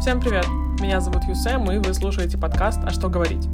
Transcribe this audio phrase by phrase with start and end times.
[0.00, 0.48] Всем привет!
[0.80, 3.46] Меня зовут Юсем, и вы слушаете подкаст «А что говорить?».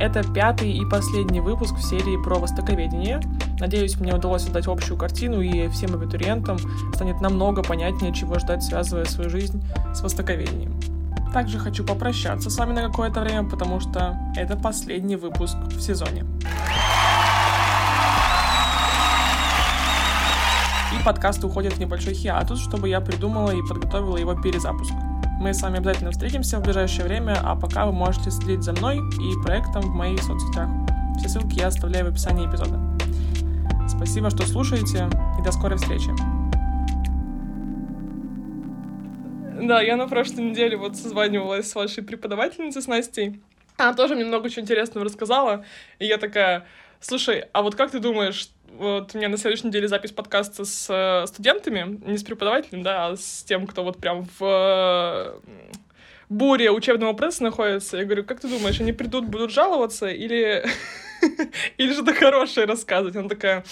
[0.00, 3.20] Это пятый и последний выпуск в серии про востоковедение.
[3.60, 6.56] Надеюсь, мне удалось дать общую картину, и всем абитуриентам
[6.94, 9.62] станет намного понятнее, чего ждать, связывая свою жизнь
[9.94, 10.80] с востоковедением.
[11.34, 16.24] Также хочу попрощаться с вами на какое-то время, потому что это последний выпуск в сезоне.
[20.98, 24.94] И подкаст уходит в небольшой хиатус, чтобы я придумала и подготовила его перезапуск.
[25.42, 28.98] Мы с вами обязательно встретимся в ближайшее время, а пока вы можете следить за мной
[28.98, 30.68] и проектом в моих соцсетях.
[31.18, 32.78] Все ссылки я оставляю в описании эпизода.
[33.88, 35.10] Спасибо, что слушаете,
[35.40, 36.10] и до скорой встречи.
[39.66, 43.42] Да, я на прошлой неделе вот созванивалась с вашей преподавательницей, с Настей.
[43.78, 45.64] Она тоже мне много чего интересного рассказала,
[45.98, 46.66] и я такая,
[47.02, 50.86] слушай, а вот как ты думаешь, вот у меня на следующей неделе запись подкаста с
[50.88, 55.40] э, студентами, не с преподавателем, да, а с тем, кто вот прям в
[56.30, 57.98] буре учебного процесса находится.
[57.98, 60.64] Я говорю, как ты думаешь, они придут, будут жаловаться или...
[61.76, 63.16] или что-то хорошее рассказывать?
[63.16, 63.64] Она такая,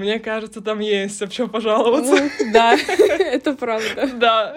[0.00, 2.30] мне кажется, там есть об чем пожаловаться.
[2.40, 4.10] Ну, да, это правда.
[4.20, 4.56] Да,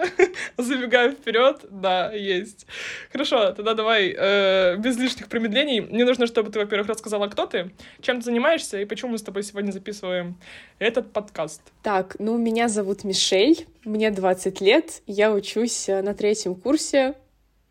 [0.58, 2.66] забегая вперед, да, есть.
[3.12, 5.80] Хорошо, тогда давай э, без лишних промедлений.
[5.80, 9.22] Мне нужно, чтобы ты, во-первых, рассказала, кто ты, чем ты занимаешься и почему мы с
[9.22, 10.36] тобой сегодня записываем
[10.78, 11.62] этот подкаст.
[11.82, 17.14] Так, ну, меня зовут Мишель, мне 20 лет, я учусь э, на третьем курсе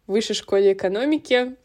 [0.08, 1.56] в высшей школе экономики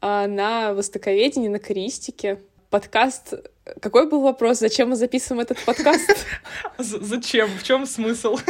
[0.00, 2.40] а, на востоковедении, на користике.
[2.70, 3.34] Подкаст
[3.80, 4.58] какой был вопрос?
[4.58, 6.26] Зачем мы записываем этот подкаст?
[6.78, 7.48] Зачем?
[7.58, 8.38] В чем смысл?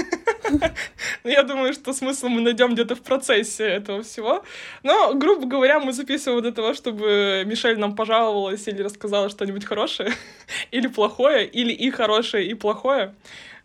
[1.25, 4.43] Ну, я думаю, что смысл мы найдем где-то в процессе этого всего.
[4.83, 10.13] Но, грубо говоря, мы записываем для того, чтобы Мишель нам пожаловалась или рассказала что-нибудь хорошее,
[10.71, 13.15] или плохое, или и хорошее, и плохое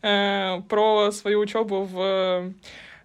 [0.02, 2.54] э, про свою учебу в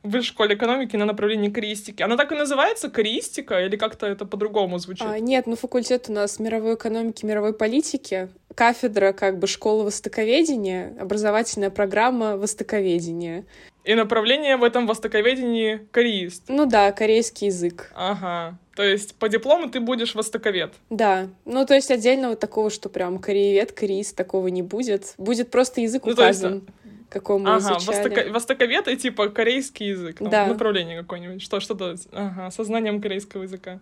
[0.03, 2.03] в высшей школе экономики на направлении користики.
[2.03, 5.07] Она так и называется, користика, или как-то это по-другому звучит?
[5.07, 10.95] А, нет, ну факультет у нас мировой экономики, мировой политики, кафедра как бы школа востоковедения,
[11.01, 13.45] образовательная программа востоковедения.
[13.85, 16.45] И направление в этом востоковедении кореист.
[16.49, 17.91] Ну да, корейский язык.
[17.95, 18.59] Ага.
[18.77, 20.75] То есть по диплому ты будешь востоковед.
[20.91, 21.29] Да.
[21.45, 25.15] Ну, то есть отдельного такого, что прям кореевед, кореист, такого не будет.
[25.17, 26.55] Будет просто язык ну, указан.
[26.55, 26.65] есть,
[27.09, 27.87] каком мы ага, изучали.
[27.87, 28.33] Востоко...
[28.33, 30.19] Востоковед и типа корейский язык.
[30.19, 30.47] Там, да.
[30.47, 31.43] Направление какое-нибудь.
[31.43, 33.81] Что, что-то ага, со знанием корейского языка.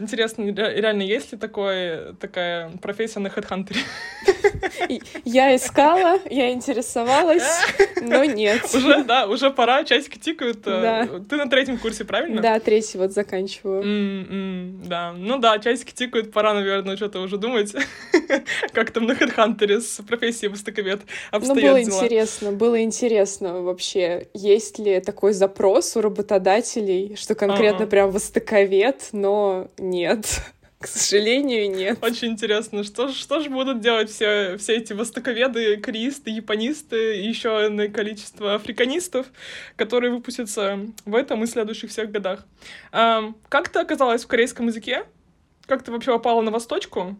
[0.00, 3.76] Интересно, реально, есть ли такое, такая профессия на HeadHunter?
[5.24, 7.42] Я искала, я интересовалась,
[8.00, 8.62] но нет.
[8.74, 10.66] Уже, да, уже пора, часики тикают.
[10.66, 11.08] Э, да.
[11.28, 12.40] Ты на третьем курсе, правильно?
[12.40, 13.82] Да, третий вот заканчиваю.
[13.82, 17.74] Mm-hmm, да, ну да, часики тикают, пора, наверное, что-то уже думать,
[18.72, 21.96] как там на HeadHunter с профессией востоковед обстоят Ну, было дела.
[21.96, 27.86] интересно, было интересно вообще, есть ли такой запрос у работодателей, что конкретно ага.
[27.86, 30.42] прям востоковед, но нет.
[30.80, 31.98] К сожалению, нет.
[32.02, 37.66] Очень интересно, что, что же будут делать все, все эти востоковеды, кореисты, японисты и еще
[37.66, 39.26] иное количество африканистов,
[39.76, 42.46] которые выпустятся в этом и следующих всех годах.
[42.92, 45.04] А, как ты оказалась в корейском языке?
[45.66, 47.18] Как ты вообще попала на Восточку?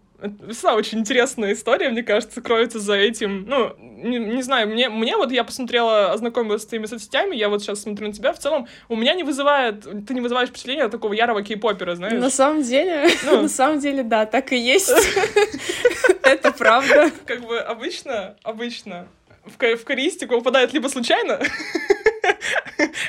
[0.50, 3.44] Всегда очень интересная история, мне кажется, кроется за этим.
[3.46, 7.62] Ну, не, не знаю, мне, мне вот я посмотрела, ознакомилась с твоими соцсетями, я вот
[7.62, 11.12] сейчас смотрю на тебя, в целом у меня не вызывает, ты не вызываешь впечатления такого
[11.12, 12.20] ярого кей-попера, знаешь?
[12.20, 13.42] На самом деле, ну.
[13.42, 14.90] на самом деле, да, так и есть.
[16.22, 17.10] Это правда.
[17.26, 19.08] Как бы обычно, обычно
[19.44, 21.40] в, в користику попадает либо случайно,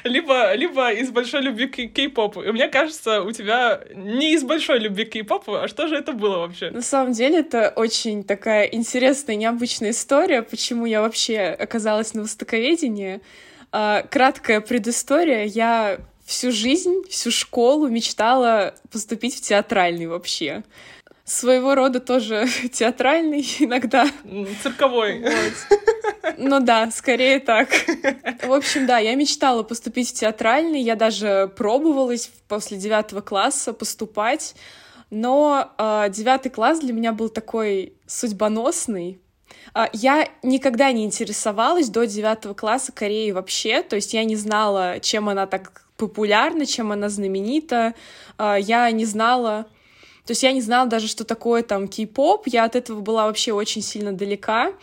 [0.04, 2.42] либо, либо из большой любви к кей-попу.
[2.42, 6.14] И мне кажется, у тебя не из большой любви к кей-попу, а что же это
[6.14, 6.72] было вообще?
[6.72, 13.22] На самом деле, это очень такая интересная, необычная история, почему я вообще оказалась на востоковедении.
[13.72, 15.46] А, краткая предыстория.
[15.46, 20.64] Я всю жизнь, всю школу мечтала поступить в театральный вообще
[21.24, 24.08] своего рода тоже театральный иногда.
[24.64, 25.22] Цирковой.
[25.22, 26.38] Вот.
[26.38, 27.70] Ну да, скорее так.
[28.44, 34.56] В общем, да, я мечтала поступить в театральный, я даже пробовалась после девятого класса поступать,
[35.10, 39.20] но э, девятый класс для меня был такой судьбоносный,
[39.74, 45.00] а, я никогда не интересовалась до девятого класса Кореей вообще, то есть я не знала,
[45.00, 47.94] чем она так популярна, чем она знаменита,
[48.38, 49.68] а, я не знала,
[50.26, 53.54] то есть я не знала даже, что такое там кей-поп, я от этого была вообще
[53.54, 54.74] очень сильно далека.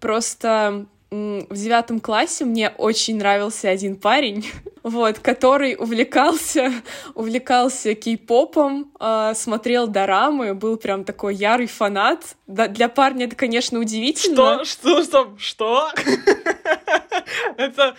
[0.00, 4.46] Просто в девятом классе мне очень нравился один парень,
[4.82, 6.72] вот, который увлекался,
[7.14, 12.36] увлекался кей-попом, э, смотрел дорамы, был прям такой ярый фанат.
[12.46, 14.64] Да, для парня это, конечно, удивительно.
[14.64, 15.02] Что?
[15.02, 15.02] Что?
[15.04, 15.34] Что?
[15.38, 15.90] Что?
[17.58, 17.96] Это,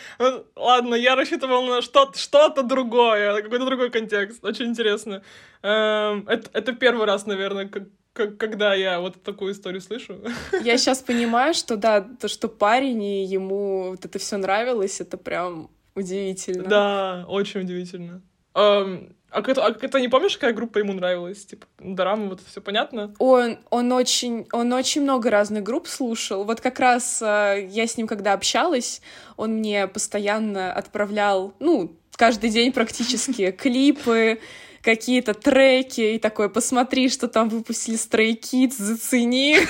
[0.56, 4.44] ладно, я рассчитывал на что-то другое, какой-то другой контекст.
[4.44, 5.24] Очень интересно.
[5.64, 7.70] Эм, это, это первый раз, наверное,
[8.14, 10.20] когда я вот такую историю слышу.
[10.64, 15.18] Я сейчас понимаю, что да, то, что парень, и ему вот это все нравилось, это
[15.18, 16.68] прям удивительно.
[16.68, 18.22] Да, очень удивительно.
[18.56, 21.46] Um, а как, а как ты не помнишь, какая группа ему нравилась?
[21.46, 23.14] Типа, Дорама, вот все понятно?
[23.20, 26.46] Он, он, очень, он очень много разных групп слушал.
[26.46, 29.02] Вот как раз э, я с ним, когда общалась,
[29.36, 34.40] он мне постоянно отправлял, ну, каждый день практически, клипы,
[34.82, 39.58] какие-то треки, и такой, посмотри, что там выпустили Stray Kids, зацени.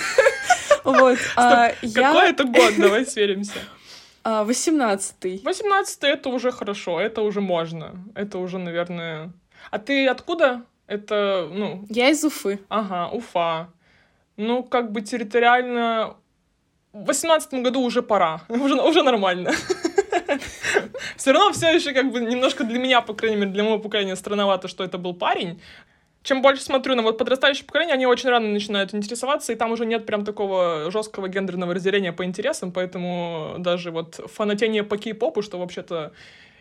[0.83, 1.18] Вот.
[1.36, 2.74] А какой это год?
[2.77, 3.60] Давай сверимся.
[4.24, 5.42] Восемнадцатый.
[5.44, 7.95] Восемнадцатый— это уже хорошо, это уже можно.
[8.15, 9.31] Это уже, наверное...
[9.72, 10.64] А ты откуда?
[10.88, 11.86] Это, ну...
[11.90, 12.60] Я из Уфы.
[12.69, 13.69] Ага, Уфа.
[14.38, 16.16] Ну, как бы территориально...
[16.94, 18.42] В восемнадцатом году уже пора.
[18.50, 19.52] уже, уже нормально.
[21.18, 24.16] Все равно все еще как бы немножко для меня, по крайней мере, для моего поколения
[24.16, 25.60] странновато, что это был парень.
[26.24, 29.86] Чем больше смотрю на вот подрастающее поколение, они очень рано начинают интересоваться, и там уже
[29.86, 35.58] нет прям такого жесткого гендерного разделения по интересам, поэтому даже вот фанатение по кей-попу, что
[35.58, 36.12] вообще-то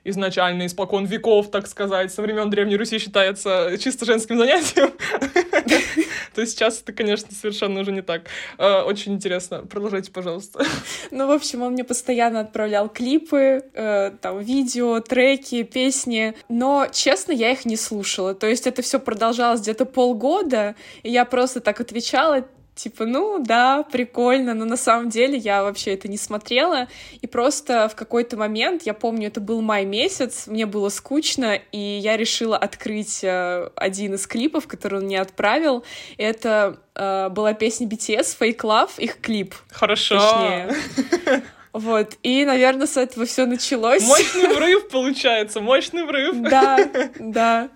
[0.08, 4.92] изначально, испокон веков, так сказать, со времен Древней Руси считается чисто женским занятием,
[6.34, 8.22] то сейчас это, конечно, совершенно уже не так.
[8.58, 9.64] Э, очень интересно.
[9.66, 10.64] Продолжайте, пожалуйста.
[11.10, 17.32] Ну, в общем, он мне постоянно отправлял клипы, э, там, видео, треки, песни, но, честно,
[17.32, 18.34] я их не слушала.
[18.34, 23.82] То есть это все продолжалось где-то полгода, и я просто так отвечала, типа, ну да,
[23.82, 26.86] прикольно, но на самом деле я вообще это не смотрела.
[27.20, 31.78] И просто в какой-то момент, я помню, это был май месяц, мне было скучно, и
[31.78, 35.84] я решила открыть э, один из клипов, который он мне отправил.
[36.18, 39.54] Это э, была песня BTS Fake Love, их клип.
[39.70, 40.18] Хорошо.
[40.18, 41.42] Точнее.
[41.72, 44.02] Вот, и, наверное, с этого все началось.
[44.02, 46.36] Мощный врыв получается, мощный врыв.
[46.36, 46.78] Да,
[47.18, 47.68] да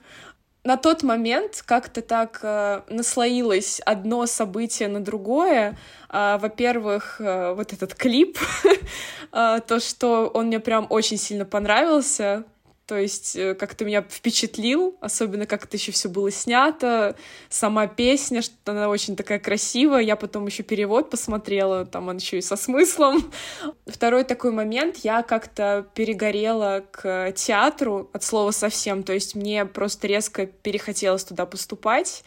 [0.65, 5.79] на тот момент как-то так э, наслоилось одно событие на другое.
[6.11, 8.39] Э, во-первых, э, вот этот клип,
[9.33, 12.45] э, то, что он мне прям очень сильно понравился,
[12.90, 17.14] то есть э, как-то меня впечатлил, особенно как это еще все было снято,
[17.48, 20.00] сама песня, что она очень такая красивая.
[20.00, 23.31] Я потом еще перевод посмотрела, там он еще и со смыслом.
[23.87, 30.08] Второй такой момент, я как-то перегорела к театру от слова совсем, то есть мне просто
[30.08, 32.25] резко перехотелось туда поступать.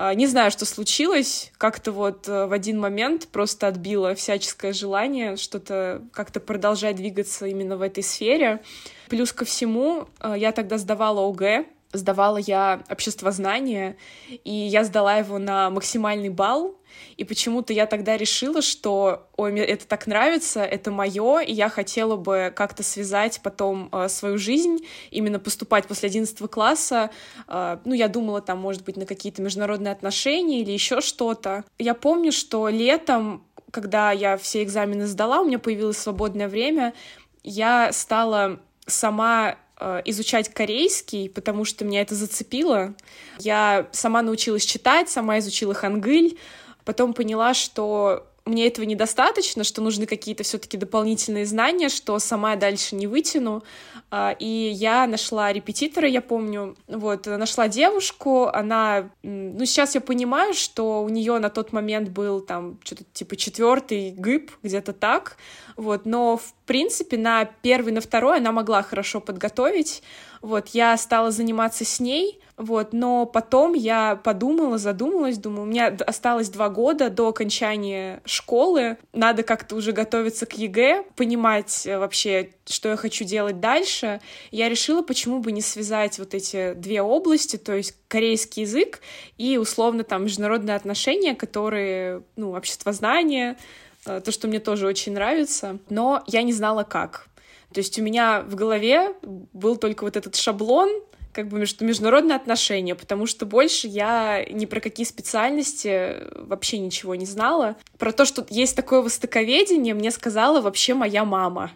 [0.00, 5.36] А, не знаю, что случилось, как-то вот э, в один момент просто отбило всяческое желание
[5.36, 8.62] что-то как-то продолжать двигаться именно в этой сфере.
[9.08, 13.96] Плюс ко всему, э, я тогда сдавала ОГЭ, сдавала я обществознание,
[14.28, 16.77] и я сдала его на максимальный балл,
[17.16, 21.68] и почему-то я тогда решила, что ой, мне это так нравится, это мое, и я
[21.68, 24.78] хотела бы как-то связать потом э, свою жизнь,
[25.10, 27.10] именно поступать после 11 класса.
[27.46, 31.64] Э, ну, я думала там, может быть, на какие-то международные отношения или еще что-то.
[31.78, 36.94] Я помню, что летом, когда я все экзамены сдала, у меня появилось свободное время,
[37.42, 42.94] я стала сама э, изучать корейский, потому что меня это зацепило.
[43.38, 46.38] Я сама научилась читать, сама изучила хангыль,
[46.88, 52.96] потом поняла, что мне этого недостаточно, что нужны какие-то все-таки дополнительные знания, что сама дальше
[52.96, 53.62] не вытяну.
[54.10, 60.54] А, и я нашла репетитора, я помню, вот, нашла девушку, она, ну, сейчас я понимаю,
[60.54, 65.36] что у нее на тот момент был там что-то типа четвертый гыб, где-то так,
[65.76, 70.02] вот, но в принципе на первый, на второй она могла хорошо подготовить,
[70.40, 75.96] вот, я стала заниматься с ней, вот, но потом я подумала, задумалась, думаю, у меня
[76.06, 82.50] осталось два года до окончания школы, надо как-то уже готовиться к ЕГЭ, понимать э, вообще,
[82.66, 84.20] что я хочу делать дальше.
[84.50, 89.02] Я решила, почему бы не связать вот эти две области, то есть корейский язык
[89.36, 93.56] и условно там международные отношения, которые, ну, обществознание,
[94.04, 97.28] э, то, что мне тоже очень нравится, но я не знала как.
[97.72, 100.90] То есть у меня в голове был только вот этот шаблон,
[101.32, 107.14] как бы между международные отношения, потому что больше я ни про какие специальности вообще ничего
[107.14, 107.76] не знала.
[107.98, 111.70] Про то, что есть такое востоковедение, мне сказала вообще моя мама,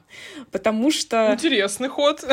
[0.51, 1.33] потому что...
[1.35, 2.25] Интересный ход.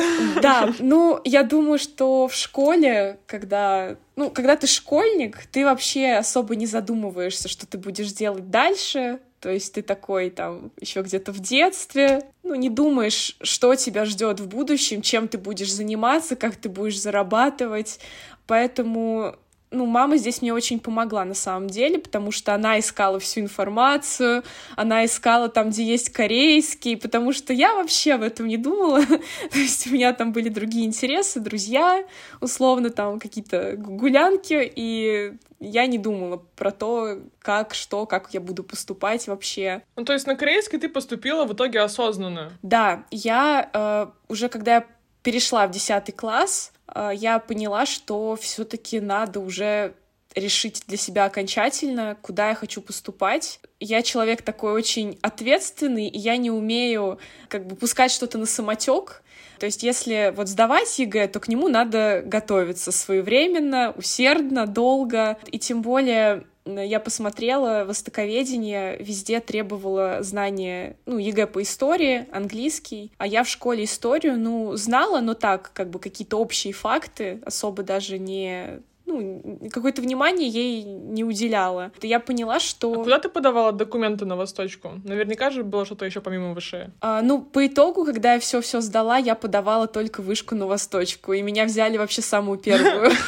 [0.42, 6.58] Да, ну, я думаю, что в школе, когда ну, когда ты школьник, ты вообще особо
[6.58, 11.40] не задумываешься, что ты будешь делать дальше, то есть ты такой там еще где-то в
[11.40, 16.70] детстве, ну, не думаешь, что тебя ждет в будущем, чем ты будешь заниматься, как ты
[16.70, 18.00] будешь зарабатывать.
[18.48, 19.36] Поэтому
[19.72, 24.44] ну, мама здесь мне очень помогла на самом деле, потому что она искала всю информацию,
[24.76, 29.06] она искала там, где есть корейский, потому что я вообще об этом не думала.
[29.52, 32.04] То есть у меня там были другие интересы, друзья,
[32.42, 38.64] условно, там какие-то гулянки, и я не думала про то, как, что, как я буду
[38.64, 39.84] поступать вообще.
[39.96, 42.54] Ну, то есть на корейский ты поступила в итоге осознанно?
[42.64, 44.86] Да, я э, уже когда я
[45.22, 46.72] перешла в 10 класс,
[47.14, 49.94] я поняла, что все-таки надо уже
[50.36, 53.60] решить для себя окончательно, куда я хочу поступать.
[53.80, 59.24] Я человек такой очень ответственный, и я не умею как бы пускать что-то на самотек.
[59.60, 65.38] То есть, если вот сдавать ЕГЭ, то к нему надо готовиться своевременно, усердно, долго.
[65.52, 66.46] И тем более
[66.78, 73.86] я посмотрела востоковедение, везде требовало знания, ну, ЕГЭ по истории, английский, а я в школе
[73.86, 80.02] историю, ну, знала, но так, как бы какие-то общие факты, особо даже не ну, какое-то
[80.02, 81.92] внимание ей не уделяла.
[82.02, 82.94] Я поняла, что...
[82.94, 84.94] А куда ты подавала документы на Восточку?
[85.04, 86.92] Наверняка же было что-то еще помимо ВШЭ.
[87.02, 91.34] А, ну, по итогу, когда я все все сдала, я подавала только вышку на Восточку,
[91.34, 93.12] и меня взяли вообще самую первую.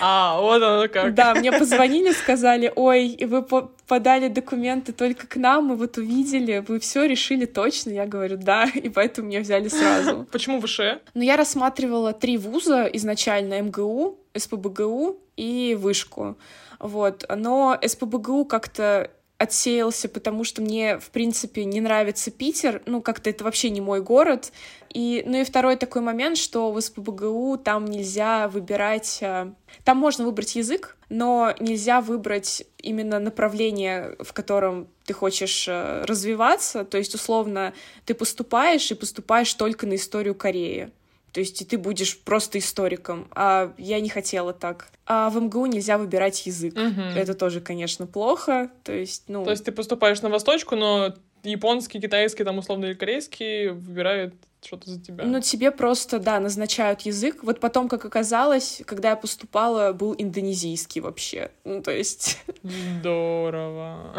[0.00, 1.14] А, вот оно как.
[1.14, 3.42] Да, мне позвонили, сказали, ой, вы
[3.90, 7.90] подали документы только к нам, мы вот увидели, вы все решили точно?
[7.90, 10.28] Я говорю, да, и поэтому меня взяли сразу.
[10.32, 11.00] Почему ВШЭ?
[11.14, 16.38] Ну, я рассматривала три вуза изначально, МГУ, СПБГУ и вышку.
[16.78, 17.24] Вот.
[17.36, 23.42] Но СПБГУ как-то отсеялся, потому что мне, в принципе, не нравится Питер, ну, как-то это
[23.42, 24.52] вообще не мой город.
[24.90, 29.18] И, ну и второй такой момент, что в СПБГУ там нельзя выбирать...
[29.22, 29.50] Э,
[29.82, 36.84] там можно выбрать язык, но нельзя выбрать именно направление, в котором ты хочешь э, развиваться.
[36.84, 37.72] То есть, условно,
[38.04, 40.90] ты поступаешь и поступаешь только на историю Кореи.
[41.32, 43.28] То есть и ты будешь просто историком.
[43.32, 44.88] А я не хотела так.
[45.06, 46.74] А в МГУ нельзя выбирать язык.
[46.74, 47.00] Угу.
[47.16, 48.70] Это тоже, конечно, плохо.
[48.84, 49.44] То есть, ну...
[49.44, 54.90] То есть ты поступаешь на восточку, но японский, китайский, там, условно, или корейский выбирают что-то
[54.90, 55.24] за тебя.
[55.24, 57.42] Ну, тебе просто, да, назначают язык.
[57.42, 61.50] Вот потом, как оказалось, когда я поступала, был индонезийский вообще.
[61.64, 62.38] Ну, то есть...
[62.62, 64.14] Здорово.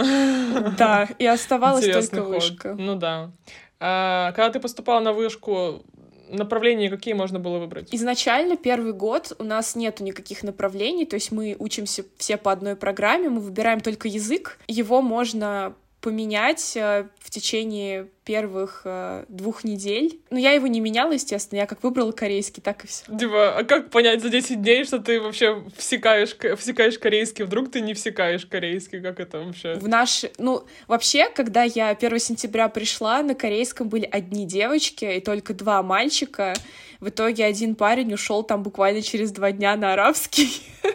[0.77, 2.73] Да, и оставалась только вышка.
[2.73, 3.31] Ну да.
[3.79, 5.83] А, когда ты поступала на вышку,
[6.31, 7.93] направления какие можно было выбрать?
[7.93, 12.75] Изначально первый год у нас нету никаких направлений, то есть мы учимся все по одной
[12.75, 14.59] программе, мы выбираем только язык.
[14.67, 20.21] Его можно поменять э, в течение первых э, двух недель.
[20.29, 21.59] Но я его не меняла, естественно.
[21.59, 23.03] Я как выбрала корейский, так и все.
[23.17, 27.43] Типа, а как понять за 10 дней, что ты вообще всекаешь, всекаешь корейский?
[27.43, 29.01] Вдруг ты не всекаешь корейский?
[29.01, 29.73] Как это вообще?
[29.73, 30.23] В наш...
[30.37, 35.83] Ну, вообще, когда я 1 сентября пришла, на корейском были одни девочки и только два
[35.83, 36.53] мальчика.
[37.01, 40.61] В итоге один парень ушел там буквально через два дня на арабский.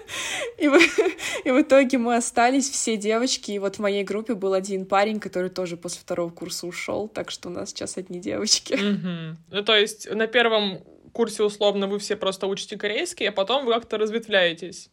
[0.59, 0.79] И в,
[1.45, 5.21] и в итоге мы остались все девочки, и вот в моей группе был один парень,
[5.21, 8.75] который тоже после второго курса ушел, так что у нас сейчас одни девочки.
[8.75, 9.39] Угу.
[9.51, 10.81] Ну, то есть на первом
[11.13, 14.91] курсе условно вы все просто учите корейский, а потом вы как-то разветвляетесь.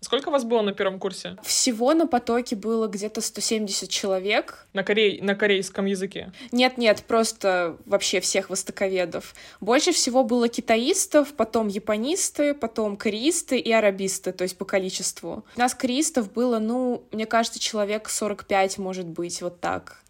[0.00, 1.36] Сколько вас было на первом курсе?
[1.42, 4.66] Всего на потоке было где-то 170 человек.
[4.74, 5.20] На, корей...
[5.22, 6.32] на корейском языке?
[6.52, 9.34] Нет-нет, просто вообще всех востоковедов.
[9.60, 15.44] Больше всего было китаистов, потом японисты, потом кореисты и арабисты, то есть по количеству.
[15.56, 20.02] У нас кореистов было, ну, мне кажется, человек 45, может быть, вот так.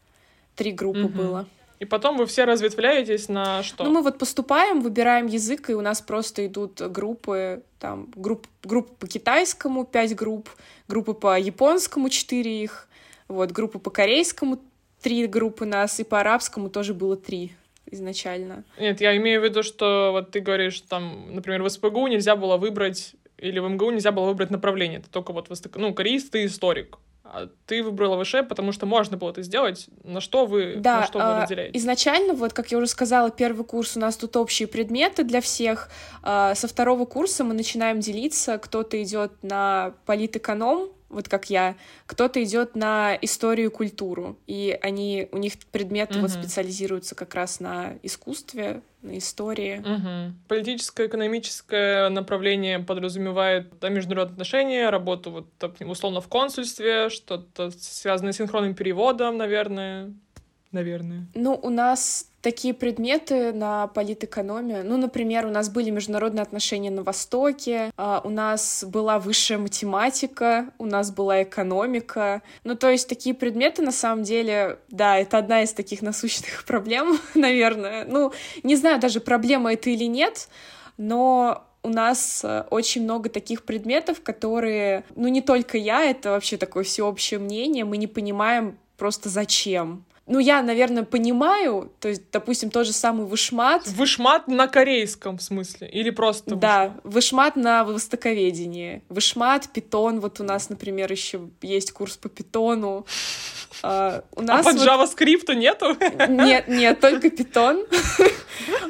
[0.56, 1.16] Три группы угу.
[1.16, 1.46] было.
[1.78, 3.84] И потом вы все разветвляетесь на что?
[3.84, 8.94] Ну, мы вот поступаем, выбираем язык, и у нас просто идут группы, там, групп, группы
[8.98, 10.48] по китайскому, пять групп,
[10.88, 12.88] группы по японскому, четыре их,
[13.28, 14.58] вот, группы по корейскому,
[15.02, 17.52] три группы нас, и по арабскому тоже было три
[17.90, 18.64] изначально.
[18.78, 22.56] Нет, я имею в виду, что вот ты говоришь, там, например, в СПГУ нельзя было
[22.56, 26.98] выбрать, или в МГУ нельзя было выбрать направление, это только вот, ну, корейский ты историк.
[27.32, 29.88] А ты выбрала ВШ, потому что можно было это сделать.
[30.04, 31.76] На что вы, да, на что вы а, разделяете?
[31.78, 35.90] Изначально, вот как я уже сказала, первый курс у нас тут общие предметы для всех.
[36.22, 38.58] А, со второго курса мы начинаем делиться.
[38.58, 45.28] Кто-то идет на политэконом, вот как я, кто-то идет на историю и культуру, и они,
[45.32, 46.22] у них предметы угу.
[46.22, 49.78] вот специализируются как раз на искусстве, на истории.
[49.78, 50.34] Угу.
[50.46, 55.46] Политическое, экономическое направление подразумевает да, международные отношения, работу вот
[55.80, 60.12] условно в консульстве, что-то связанное с синхронным переводом, наверное,
[60.70, 61.26] наверное.
[61.34, 64.84] Ну, у нас такие предметы на политэкономию.
[64.84, 70.70] Ну, например, у нас были международные отношения на Востоке, а, у нас была высшая математика,
[70.78, 72.42] у нас была экономика.
[72.62, 77.18] Ну, то есть такие предметы, на самом деле, да, это одна из таких насущных проблем,
[77.34, 78.04] наверное.
[78.04, 80.48] Ну, не знаю даже, проблема это или нет,
[80.98, 86.58] но у нас э, очень много таких предметов, которые, ну не только я, это вообще
[86.58, 90.04] такое всеобщее мнение, мы не понимаем просто зачем.
[90.26, 93.86] Ну, я, наверное, понимаю, то есть, допустим, тот же самый вышмат.
[93.86, 95.88] Вышмат на корейском, в смысле?
[95.88, 96.60] Или просто вышмат?
[96.60, 99.02] Да, вышмат на востоковедении.
[99.08, 103.06] Вышмат, питон, вот у нас, например, еще есть курс по питону.
[103.82, 104.86] Uh, у нас а по вот...
[104.86, 105.96] JavaScript нету?
[106.28, 107.84] Нет, нет, только питон.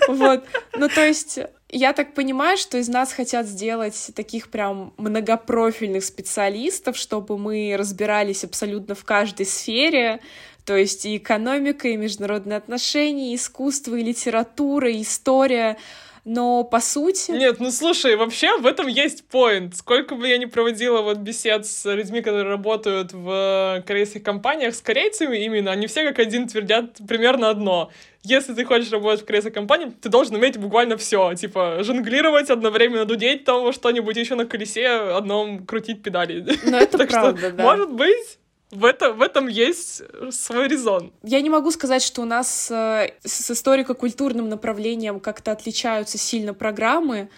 [0.09, 0.45] Вот.
[0.75, 6.97] Ну, то есть, я так понимаю, что из нас хотят сделать таких прям многопрофильных специалистов,
[6.97, 10.21] чтобы мы разбирались абсолютно в каждой сфере,
[10.67, 15.79] то есть и экономика, и международные отношения, и искусство, и литература, и история.
[16.25, 17.31] Но по сути...
[17.31, 19.77] Нет, ну слушай, вообще в этом есть поинт.
[19.77, 24.81] Сколько бы я ни проводила вот бесед с людьми, которые работают в корейских компаниях, с
[24.81, 27.93] корейцами именно, они все как один твердят примерно одно.
[28.25, 31.33] Если ты хочешь работать в корейской компании, ты должен уметь буквально все.
[31.35, 36.45] Типа, жонглировать, одновременно дудеть там что-нибудь еще на колесе, одном крутить педали.
[36.65, 37.63] Ну, это правда, да.
[37.63, 38.39] Может быть,
[38.71, 41.13] в, это, в этом есть свой резон.
[41.23, 47.29] Я не могу сказать, что у нас э, с историко-культурным направлением как-то отличаются сильно программы.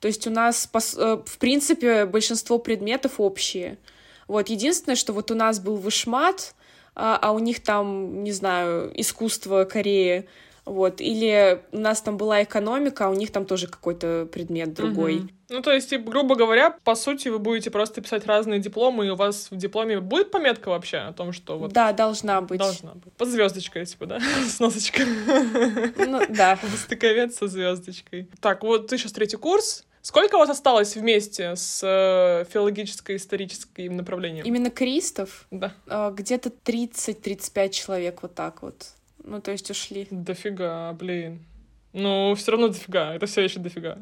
[0.00, 3.78] То есть у нас, э, в принципе, большинство предметов общие.
[4.28, 6.54] Вот, единственное, что вот у нас был вышмат,
[6.94, 10.28] а, а у них там, не знаю, искусство Кореи,
[10.64, 15.16] вот, или у нас там была экономика, а у них там тоже какой-то предмет другой.
[15.16, 15.28] Угу.
[15.54, 19.14] Ну, то есть, грубо говоря, по сути, вы будете просто писать разные дипломы, и у
[19.14, 21.72] вас в дипломе будет пометка вообще о том, что вот...
[21.72, 22.58] Да, должна быть.
[22.58, 23.12] Должна быть.
[23.12, 24.20] Под звездочкой, типа, да?
[24.48, 25.06] С носочкой.
[25.96, 26.58] Ну, да.
[26.62, 28.28] Востоковед со звездочкой.
[28.40, 29.84] Так, вот ты сейчас третий курс.
[30.02, 34.44] Сколько у вас осталось вместе с э, филологическо-историческим направлением?
[34.44, 35.46] Именно Кристов?
[35.52, 35.72] Да.
[35.86, 38.88] Э, где-то 30-35 человек вот так вот.
[39.22, 40.08] Ну, то есть ушли.
[40.10, 41.44] Дофига, блин.
[41.94, 43.14] Ну, все равно дофига.
[43.14, 43.96] Это все еще дофига.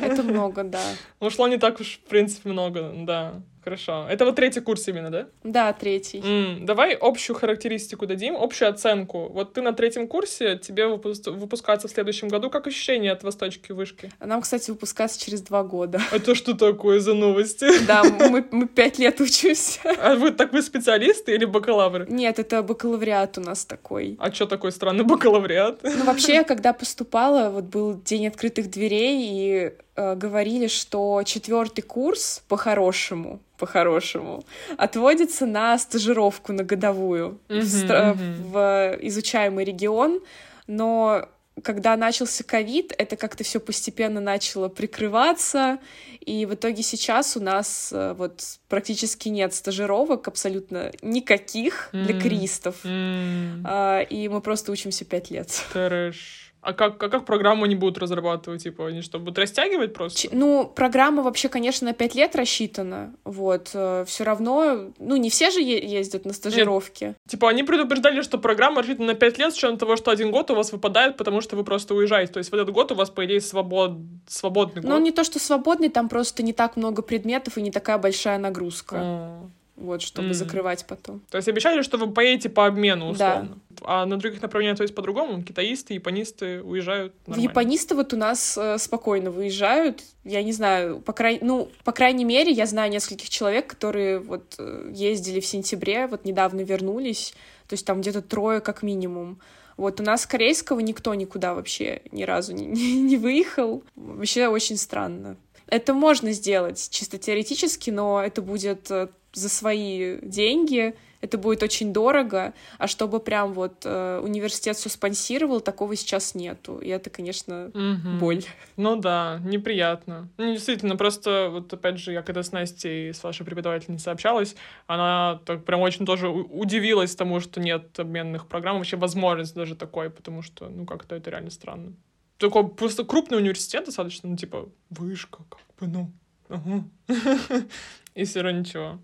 [0.00, 0.80] Это много, да.
[1.20, 3.42] Ушло не так уж, в принципе, много, да.
[3.64, 4.06] Хорошо.
[4.10, 5.26] Это вот третий курс именно, да?
[5.44, 6.18] Да, третий.
[6.18, 9.28] Mm, давай общую характеристику дадим, общую оценку.
[9.28, 12.50] Вот ты на третьем курсе, тебе выпу- выпускаться в следующем году.
[12.50, 14.10] Как ощущения от восточки вышки?
[14.20, 16.00] Нам, кстати, выпускаться через два года.
[16.12, 17.66] Это что такое за новости?
[17.86, 19.80] Да, мы, мы пять лет учимся.
[20.02, 22.06] А вы так вы специалисты или бакалавры?
[22.08, 24.16] Нет, это бакалавриат у нас такой.
[24.18, 25.80] А что такой странный бакалавриат?
[25.82, 31.82] Ну, вообще, я когда поступала, вот был день открытых дверей, и э, говорили, что четвертый
[31.82, 34.42] курс по-хорошему по-хорошему,
[34.76, 38.50] отводится на стажировку на годовую mm-hmm, в, стра- mm-hmm.
[38.50, 40.20] в изучаемый регион,
[40.66, 41.28] но
[41.62, 45.78] когда начался ковид, это как-то все постепенно начало прикрываться,
[46.18, 52.02] и в итоге сейчас у нас э, вот практически нет стажировок, абсолютно никаких mm.
[52.04, 54.08] для кристов, mm.
[54.08, 55.64] и мы просто учимся пять лет.
[55.72, 56.51] Трэш.
[56.62, 58.62] А как, а как программу они будут разрабатывать?
[58.62, 60.20] Типа, они что, будут растягивать просто?
[60.20, 63.12] Ч- ну, программа вообще, конечно, на пять лет рассчитана.
[63.24, 63.70] Вот.
[63.74, 67.04] Э, все равно, ну, не все же е- ездят на стажировки.
[67.04, 67.16] Нет.
[67.28, 70.52] Типа, они предупреждали, что программа рассчитана на пять лет с учетом того, что один год
[70.52, 72.32] у вас выпадает, потому что вы просто уезжаете.
[72.32, 73.98] То есть в этот год у вас, по идее, свобод...
[74.28, 74.90] свободный год.
[74.90, 78.38] Ну, не то, что свободный, там просто не так много предметов и не такая большая
[78.38, 78.96] нагрузка.
[78.96, 79.50] Mm
[79.82, 80.34] вот, чтобы mm.
[80.34, 81.20] закрывать потом.
[81.30, 83.58] То есть обещали, что вы поедете по обмену, условно.
[83.70, 83.76] Да.
[83.84, 85.42] А на других направлениях, то есть по-другому?
[85.42, 87.48] Китаисты, японисты уезжают нормально?
[87.48, 90.02] В японисты вот у нас э, спокойно выезжают.
[90.24, 91.38] Я не знаю, по, край...
[91.42, 96.24] ну, по крайней мере, я знаю нескольких человек, которые вот э, ездили в сентябре, вот
[96.24, 97.34] недавно вернулись.
[97.66, 99.40] То есть там где-то трое как минимум.
[99.76, 103.82] Вот у нас корейского никто никуда вообще ни разу не, не, не выехал.
[103.96, 105.36] Вообще очень странно.
[105.66, 111.92] Это можно сделать чисто теоретически, но это будет э, за свои деньги, это будет очень
[111.92, 116.78] дорого, а чтобы прям вот э, университет все спонсировал, такого сейчас нету.
[116.78, 118.18] И это, конечно, угу.
[118.18, 118.42] боль.
[118.76, 120.28] Ну да, неприятно.
[120.36, 124.56] Ну, действительно, просто вот опять же, я когда с Настей, с вашей преподавательницей общалась,
[124.88, 130.10] она так прям очень тоже удивилась тому, что нет обменных программ, вообще возможность даже такой,
[130.10, 131.92] потому что, ну, как-то это реально странно.
[132.38, 136.12] Такой просто крупный университет достаточно, ну, типа, вышка, как бы, ну,
[136.52, 136.84] Угу.
[138.14, 138.98] И все равно ничего.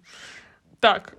[0.80, 1.14] Так,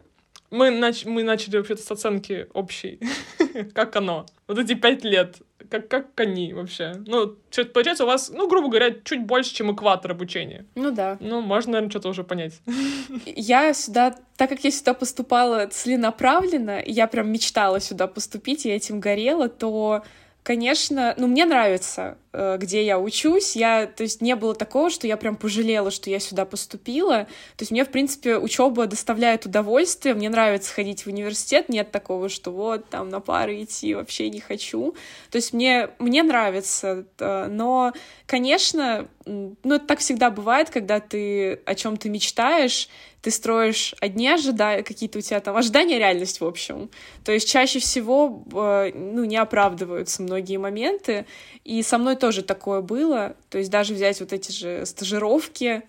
[0.52, 2.99] мы, нач мы начали вообще-то с оценки общей.
[3.73, 4.25] как оно?
[4.47, 5.38] Вот эти пять лет.
[5.69, 6.93] Как, как они вообще?
[7.06, 10.65] Ну, что получается у вас, ну, грубо говоря, чуть больше, чем экватор обучения.
[10.73, 11.17] Ну да.
[11.19, 12.60] Ну, можно, наверное, что-то уже понять.
[13.25, 18.99] я сюда, так как я сюда поступала целенаправленно, я прям мечтала сюда поступить, и этим
[18.99, 20.04] горела, то,
[20.41, 25.18] конечно, ну, мне нравится где я учусь, я, то есть не было такого, что я
[25.18, 27.24] прям пожалела, что я сюда поступила.
[27.58, 32.30] То есть мне, в принципе, учеба доставляет удовольствие, мне нравится ходить в университет, нет такого,
[32.30, 34.96] что вот там на пары идти вообще не хочу.
[35.32, 37.94] То есть мне, мне нравится, но,
[38.28, 42.89] конечно, ну это так всегда бывает, когда ты о чем-то мечтаешь,
[43.22, 46.89] ты строишь одни ожидания, какие-то у тебя там ожидания, реальность, в общем.
[47.26, 51.26] То есть чаще всего, э, ну, не оправдываются многие моменты,
[51.65, 53.36] и со мной тоже такое было.
[53.50, 55.84] То есть даже взять вот эти же стажировки,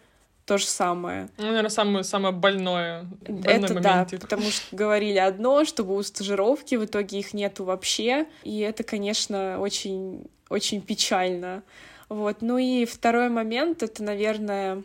[0.47, 1.29] то же самое.
[1.37, 3.07] Ну, наверное, самое, самое больное.
[3.45, 8.27] Это да, потому что говорили одно, что будут стажировки, в итоге их нету вообще.
[8.43, 11.63] И это, конечно, очень, очень печально.
[12.09, 12.39] Вот.
[12.41, 14.83] Ну и второй момент— это, наверное,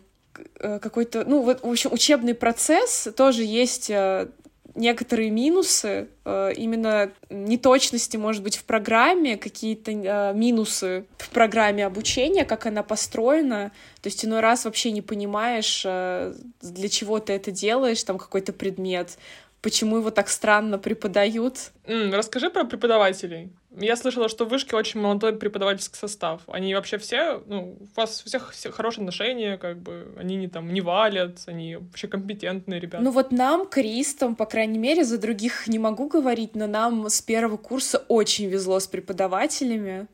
[0.60, 4.28] Э, какой-то, ну вот, в общем, учебный процесс тоже есть э,
[4.76, 9.92] некоторые минусы, э, именно неточности, может быть, в программе, какие-то
[10.34, 13.72] минусы в программе обучения, как она построена.
[14.02, 19.18] То есть иной раз вообще не понимаешь, для чего ты это делаешь, там какой-то предмет,
[19.66, 21.72] почему его так странно преподают.
[21.86, 23.50] Mm, расскажи про преподавателей.
[23.76, 26.44] Я слышала, что в вышке очень молодой преподавательский состав.
[26.46, 30.48] Они вообще все, ну, у вас у всех, всех хорошие отношения, как бы, они не
[30.48, 33.04] там не валят, они вообще компетентные ребята.
[33.04, 37.24] Ну вот нам, кристам, по крайней мере, за других не могу говорить, но нам с
[37.24, 40.06] первого курса очень везло с преподавателями,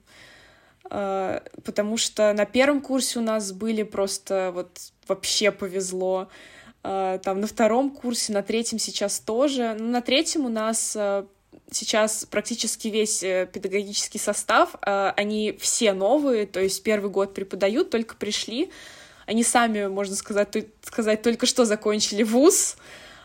[0.89, 6.29] э, потому что на первом курсе у нас были просто вот вообще повезло.
[6.83, 9.75] Э, там на втором курсе, на третьем сейчас тоже.
[9.77, 11.25] Ну, на третьем у нас э,
[11.69, 18.15] сейчас практически весь э, педагогический состав, они все новые, то есть первый год преподают, только
[18.15, 18.71] пришли,
[19.25, 20.49] они сами, можно сказать,
[20.81, 22.77] сказать только что закончили вуз,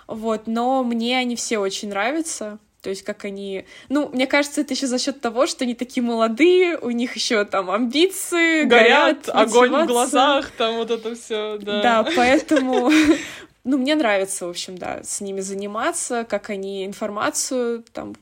[0.06, 3.64] вот, но мне они все очень нравятся, то есть как они...
[3.88, 7.44] Ну, мне кажется, это еще за счет того, что они такие молодые, у них еще
[7.44, 11.82] там амбиции, горят, горят огонь в глазах, там вот это все, да.
[11.82, 12.88] Да, поэтому
[13.64, 18.14] ну, мне нравится, в общем, да, с ними заниматься, как они информацию там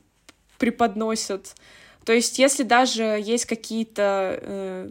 [0.57, 1.53] преподносят.
[2.03, 4.89] То есть, если даже есть какие-то э,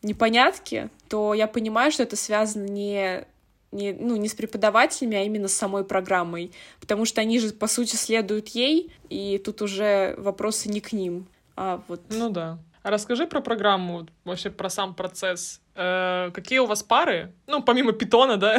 [0.00, 3.26] непонятки, то я понимаю, что это связано не,
[3.72, 6.52] не, ну, не с преподавателями, а именно с самой программой.
[6.80, 11.26] Потому что они же, по сути, следуют ей, и тут уже вопросы не к ним.
[11.56, 12.00] А вот...
[12.10, 12.58] Ну да.
[12.82, 15.60] А расскажи про программу, вообще про сам процесс.
[15.74, 17.32] Э, какие у вас пары?
[17.46, 18.58] Ну, помимо питона, да,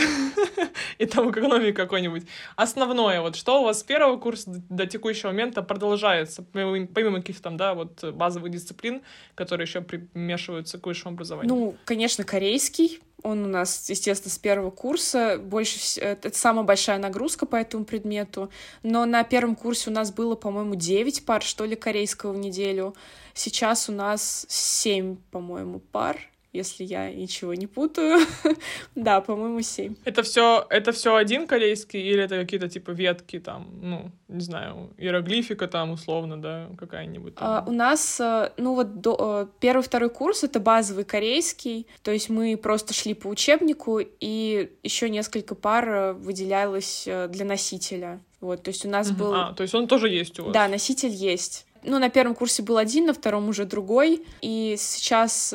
[1.00, 2.24] и там экономии какой-нибудь.
[2.56, 7.18] Основное, вот что у вас с первого курса до, до текущего момента продолжается, помимо, помимо
[7.18, 9.02] каких-то там, да, вот базовых дисциплин,
[9.34, 11.54] которые еще примешиваются к высшему образованию?
[11.54, 13.00] Ну, конечно, корейский.
[13.24, 15.38] Он у нас, естественно, с первого курса.
[15.38, 15.98] Больше вс...
[15.98, 18.50] Это самая большая нагрузка по этому предмету.
[18.84, 22.96] Но на первом курсе у нас было, по-моему, 9 пар, что ли, корейского в неделю.
[23.34, 26.18] Сейчас у нас 7, по-моему, пар
[26.54, 28.20] если я ничего не путаю.
[28.96, 29.96] да, по-моему, семь.
[30.04, 34.90] Это все, это все один корейский или это какие-то типа ветки там, ну, не знаю,
[34.98, 37.34] иероглифика там условно, да, какая-нибудь?
[37.38, 42.12] А, у нас, э, ну вот до, э, первый, второй курс это базовый корейский, то
[42.12, 48.22] есть мы просто шли по учебнику и еще несколько пар э, выделялось для носителя.
[48.42, 49.34] Вот, то есть у нас был...
[49.34, 50.54] А, то есть он тоже есть у вас?
[50.54, 51.68] Да, носитель есть.
[51.84, 54.26] Ну, на первом курсе был один, на втором уже другой.
[54.42, 55.54] И сейчас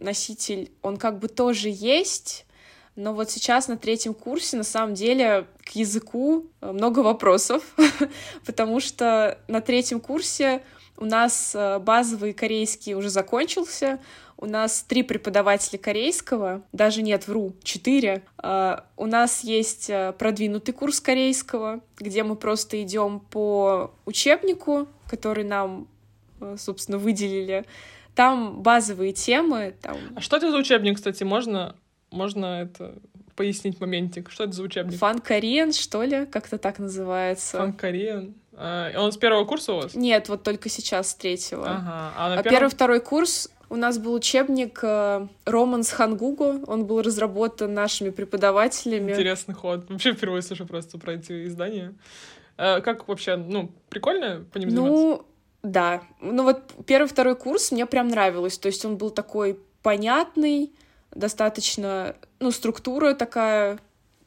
[0.00, 2.46] носитель, он как бы тоже есть,
[2.96, 7.62] но вот сейчас на третьем курсе на самом деле к языку э, много вопросов,
[8.46, 10.62] потому что на третьем курсе
[10.96, 14.00] у нас э, базовый корейский уже закончился,
[14.36, 18.22] у нас три преподавателя корейского, даже нет, вру, четыре.
[18.42, 25.88] Э, у нас есть продвинутый курс корейского, где мы просто идем по учебнику, который нам,
[26.58, 27.64] собственно, выделили,
[28.14, 29.74] там базовые темы.
[29.80, 29.96] Там...
[30.16, 31.76] А что это за учебник, кстати, можно,
[32.10, 32.94] можно это
[33.36, 34.30] пояснить моментик?
[34.30, 34.98] Что это за учебник?
[34.98, 36.26] Фан Кориан, что ли?
[36.26, 37.58] Как-то так называется.
[37.58, 38.34] Фан Кориан.
[38.52, 39.94] А, он с первого курса у вас?
[39.94, 41.66] Нет, вот только сейчас с третьего.
[41.66, 42.12] Ага.
[42.16, 42.50] А, на а первом...
[42.50, 46.64] первый, второй курс у нас был учебник э, Романс Хангугу.
[46.66, 49.12] Он был разработан нашими преподавателями.
[49.12, 49.88] Интересный ход.
[49.88, 51.94] Вообще впервые слышу просто про эти издания.
[52.58, 55.24] Э, как вообще, ну, прикольно по ним ну,
[55.62, 56.02] да.
[56.20, 58.58] Ну вот первый, второй курс мне прям нравилось.
[58.58, 60.72] То есть он был такой понятный,
[61.10, 63.78] достаточно, ну, структура такая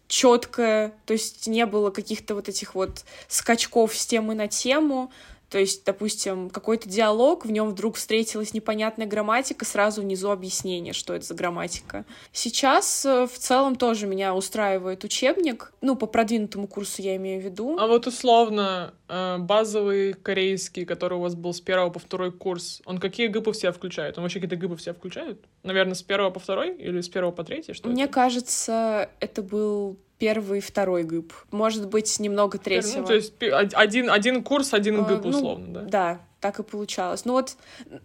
[0.08, 5.12] четкая, то есть не было каких-то вот этих вот скачков с темы на тему.
[5.54, 11.14] То есть, допустим, какой-то диалог, в нем вдруг встретилась непонятная грамматика, сразу внизу объяснение, что
[11.14, 12.06] это за грамматика.
[12.32, 17.46] Сейчас э, в целом тоже меня устраивает учебник, ну, по продвинутому курсу я имею в
[17.46, 17.78] виду.
[17.78, 22.82] А вот условно э, базовый корейский, который у вас был с первого по второй курс,
[22.86, 24.18] он какие гипы в себя включает?
[24.18, 25.40] Он вообще какие-то гипы в себя включает?
[25.62, 27.74] Наверное, с первого по второй или с первого по третий?
[27.74, 28.14] Что Мне это?
[28.14, 31.34] кажется, это был первый и второй ГИП.
[31.52, 33.06] Может быть, немного Ну, третьего.
[33.06, 35.82] то есть один, один курс, один А, гип, ну, условно, да?
[35.82, 37.26] Да, так и получалось.
[37.26, 37.56] Ну вот,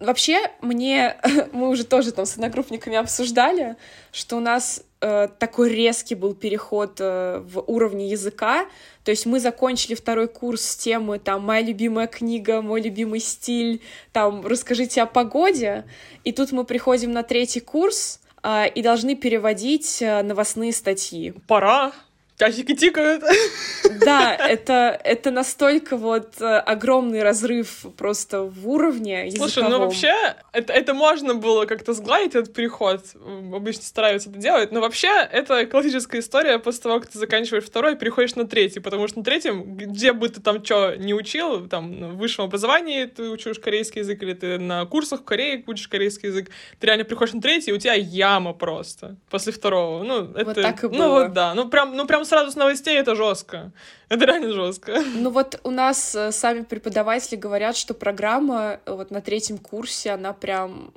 [0.01, 1.16] вообще, мне...
[1.53, 3.77] Мы уже тоже там с одногруппниками обсуждали,
[4.12, 8.66] что у нас э, такой резкий был переход э, в уровне языка.
[9.05, 13.81] То есть мы закончили второй курс с темы там «Моя любимая книга», «Мой любимый стиль»,
[14.12, 15.85] там «Расскажите о погоде».
[16.25, 18.21] И тут мы приходим на третий курс
[18.66, 21.35] и должны переводить э, новостные статьи.
[21.46, 21.92] Пора.
[22.38, 23.24] Часики тикают.
[24.05, 29.51] Да, это, это настолько вот э, огромный разрыв просто в уровне языковом.
[29.51, 30.14] Слушай, ну вообще,
[30.53, 33.05] это, это можно было как-то сгладить, этот переход.
[33.53, 34.70] Обычно стараются это делать.
[34.70, 38.79] Но вообще, это классическая история после того, как ты заканчиваешь второй, переходишь на третий.
[38.79, 43.07] Потому что на третьем, где бы ты там что не учил, там, в высшем образовании
[43.07, 47.05] ты учишь корейский язык, или ты на курсах в Корее учишь корейский язык, ты реально
[47.05, 50.05] приходишь на третий, и у тебя яма просто после второго.
[50.05, 50.55] Ну, это...
[50.55, 51.22] так и Ну, было.
[51.24, 51.55] вот да.
[51.55, 53.73] Ну, прям, ну, прям сразу с новостей это жестко.
[54.09, 55.03] Это реально жестко.
[55.14, 60.11] Ну вот у нас э, сами преподаватели говорят, что программа э, вот на третьем курсе,
[60.11, 60.93] она прям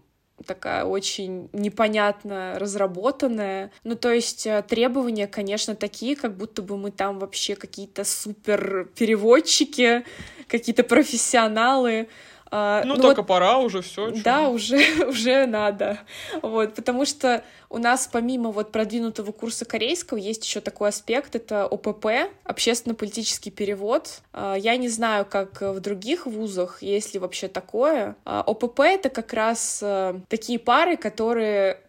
[0.46, 3.72] такая очень непонятно разработанная.
[3.84, 8.90] Ну, то есть э, требования, конечно, такие, как будто бы мы там вообще какие-то супер
[8.96, 10.06] переводчики,
[10.48, 12.10] какие-то профессионалы.
[12.52, 14.12] А, Ну, ну только вот пора уже, все.
[14.12, 16.00] Да, уже, уже надо.
[16.42, 21.66] Вот, потому что у нас помимо вот продвинутого курса корейского есть еще такой аспект, это
[21.66, 22.08] ОПП,
[22.44, 24.20] общественно-политический перевод.
[24.34, 28.16] А, Я не знаю, как в других вузах, есть ли вообще такое.
[28.26, 31.80] А, ОПП— это как раз э, такие пары, которые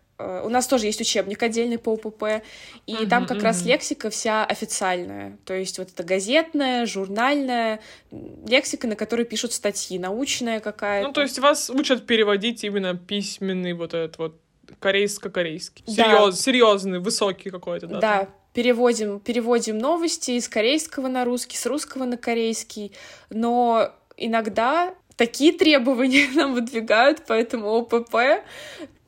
[0.44, 2.44] у нас тоже есть учебник отдельный по ОПП,
[2.86, 3.68] и Мгм, там как раз мгм.
[3.68, 5.38] лексика вся официальная.
[5.44, 7.80] То есть вот это газетная, журнальная,
[8.46, 11.08] лексика, на которой пишут статьи, научная какая-то.
[11.08, 14.40] Ну, то есть вас учат переводить именно письменный вот этот вот
[14.80, 15.84] корейско-корейский.
[15.86, 15.92] Да.
[15.92, 18.00] Серьез, серьезный, высокий какой-то, да?
[18.00, 22.92] Да, переводим, переводим новости из корейского на русский, с русского на корейский,
[23.30, 28.44] но иногда такие требования нам выдвигают, поэтому ОПП,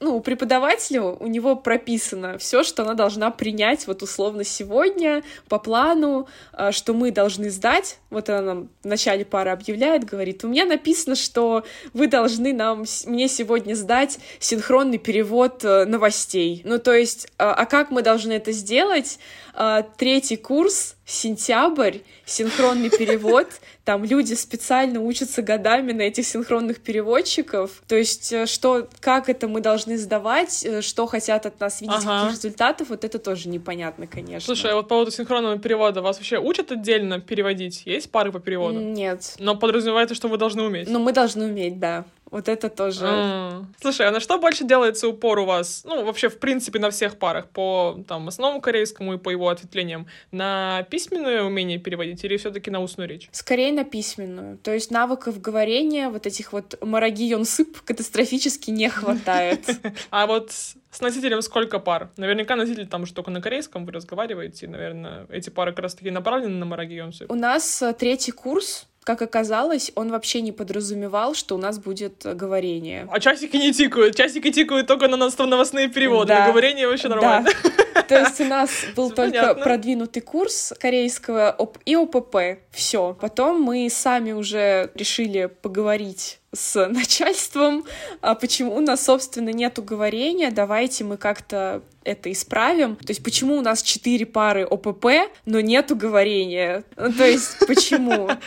[0.05, 5.59] ну, у преподавателя у него прописано все, что она должна принять вот условно сегодня по
[5.59, 7.99] плану, а, что мы должны сдать.
[8.11, 11.65] Вот она нам в начале пары объявляет, говорит, у меня написано, что
[11.95, 16.61] вы должны нам, мне сегодня сдать синхронный перевод э, новостей.
[16.65, 19.19] Ну, то есть, а а как мы должны это сделать?
[19.55, 23.47] А, Третий курс, сентябрь, синхронный перевод.
[23.85, 27.83] Там люди специально учатся годами на этих синхронных переводчиков.
[27.87, 31.97] То есть, э, что, как это мы должны сдавать, э, что хотят от нас видеть,
[31.99, 32.23] Ага.
[32.23, 34.47] каких результатов, вот это тоже непонятно, конечно.
[34.55, 37.83] Слушай, а вот по поводу синхронного перевода, вас вообще учат отдельно переводить?
[37.85, 38.81] Есть пары по переводу?
[38.81, 39.35] Нет.
[39.39, 40.89] Но подразумевается, что вы должны уметь.
[40.89, 42.05] Но мы должны уметь, да.
[42.35, 43.07] Вот это тоже.
[43.07, 43.73] М.
[43.81, 45.83] Слушай, а на что больше делается упор у вас?
[45.85, 50.09] Ну, вообще, в принципе, на всех парах, по там, основному корейскому и по его ответвлениям.
[50.33, 53.29] На письменное умение переводить или все таки на устную речь?
[53.31, 54.59] Скорее на письменную.
[54.59, 59.61] То есть навыков говорения, вот этих вот мараги сып катастрофически не хватает.
[60.11, 62.11] А вот с носителем сколько пар?
[62.17, 64.69] Наверняка носитель там уже только на корейском вы разговариваете.
[64.69, 67.13] Наверное, эти пары как раз-таки направлены на Марагион.
[67.29, 72.25] У нас э, третий курс, как оказалось, он вообще не подразумевал, что у нас будет
[72.25, 73.07] э, говорение.
[73.11, 74.17] А часики не тикают.
[74.17, 76.29] Часики тикают только на новостные переводы.
[76.29, 76.49] Да.
[76.49, 77.49] Говорение вообще нормально.
[77.95, 78.03] Да.
[78.09, 79.63] То есть у нас был Всё только понятно.
[79.63, 82.37] продвинутый курс корейского и ОПП.
[82.71, 83.17] Все.
[83.21, 87.85] Потом мы сами уже решили поговорить с начальством,
[88.21, 92.97] а почему у нас, собственно, нету говорения, давайте мы как-то это исправим.
[92.97, 95.07] То есть почему у нас четыре пары ОПП,
[95.47, 96.85] но нету говорения?
[96.97, 98.29] Ну, То есть почему?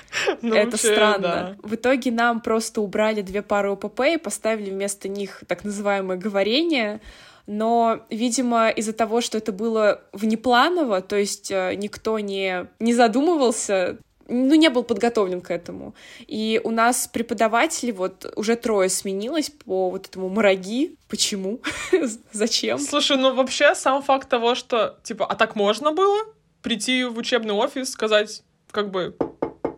[0.41, 1.57] Ну, Это странно.
[1.63, 7.01] В итоге нам просто убрали две пары ОПП и поставили вместо них так называемое говорение.
[7.47, 13.97] Но, видимо, из-за того, что это было внепланово, то есть э, никто не, не задумывался,
[14.27, 15.95] ну, не был подготовлен к этому.
[16.27, 20.95] И у нас преподаватели, вот уже трое сменилось по вот этому мараги.
[21.07, 21.61] Почему?
[22.31, 22.79] Зачем?
[22.79, 26.25] Слушай, ну вообще сам факт того, что, типа, а так можно было
[26.61, 29.15] прийти в учебный офис, сказать, как бы,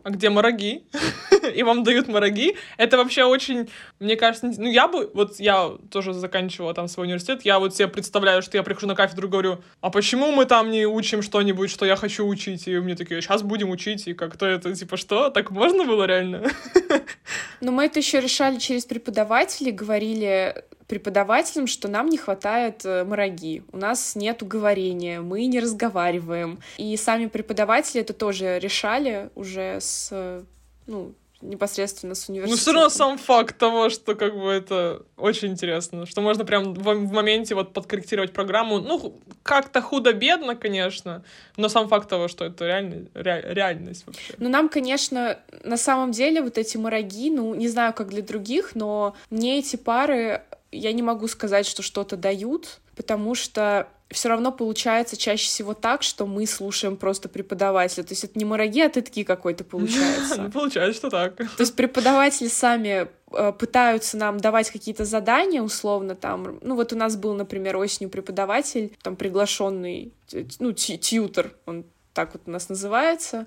[0.10, 0.84] а где мараги?
[1.56, 2.56] И вам дают мараги.
[2.78, 3.70] Это вообще очень,
[4.00, 7.88] мне кажется, ну я бы, вот я тоже заканчивала там свой университет, я вот себе
[7.88, 11.70] представляю, что я прихожу на кафедру и говорю, а почему мы там не учим что-нибудь,
[11.70, 12.68] что я хочу учить?
[12.68, 15.30] И мне такие, сейчас будем учить, и как-то это, типа, что?
[15.30, 16.50] Так можно было реально?
[17.62, 23.64] Но мы это еще решали через преподавателей, говорили преподавателям, что нам не хватает э, мороги,
[23.72, 26.60] у нас нет уговорения, мы не разговариваем.
[26.78, 30.44] И сами преподаватели это тоже решали уже с э,
[30.88, 32.52] ну, непосредственно с университетом.
[32.52, 36.74] Ну, все равно сам факт того, что как бы это очень интересно, что можно прям
[36.74, 41.24] в, в моменте вот подкорректировать программу, ну, как-то худо-бедно, конечно,
[41.56, 44.34] но сам факт того, что это реально, ре, реальность вообще.
[44.38, 48.76] Ну, нам, конечно, на самом деле вот эти мороги, ну, не знаю, как для других,
[48.76, 54.52] но мне эти пары, я не могу сказать, что что-то дают, потому что все равно
[54.52, 58.04] получается чаще всего так, что мы слушаем просто преподавателя.
[58.04, 60.42] То есть это не мороги, а тытки какой-то получается.
[60.42, 61.36] Ну, получается, что так.
[61.38, 66.96] То есть преподаватели сами э, пытаются нам давать какие-то задания, условно, там, ну вот у
[66.96, 70.14] нас был, например, осенью преподаватель, там приглашенный,
[70.60, 73.46] ну, тьютер, он так вот у нас называется,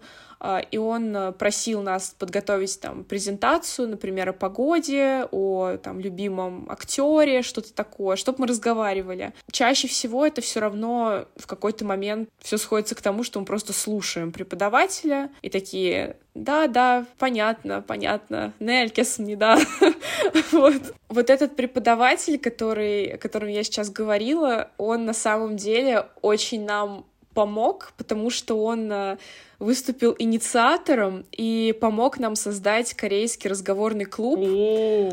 [0.71, 7.43] и он э, просил нас подготовить там презентацию, например, о погоде, о там любимом актере,
[7.43, 9.33] что-то такое, чтобы мы разговаривали.
[9.51, 13.73] Чаще всего это все равно в какой-то момент все сходится к тому, что мы просто
[13.73, 18.55] слушаем преподавателя и такие да, да, понятно, понятно.
[18.59, 19.59] Нелькес не да.
[20.53, 20.95] вот.
[21.11, 27.05] вот этот преподаватель, который, о котором я сейчас говорила, он на самом деле очень нам
[27.35, 29.17] помог, потому что он э,
[29.59, 34.39] выступил инициатором и помог нам создать корейский разговорный клуб.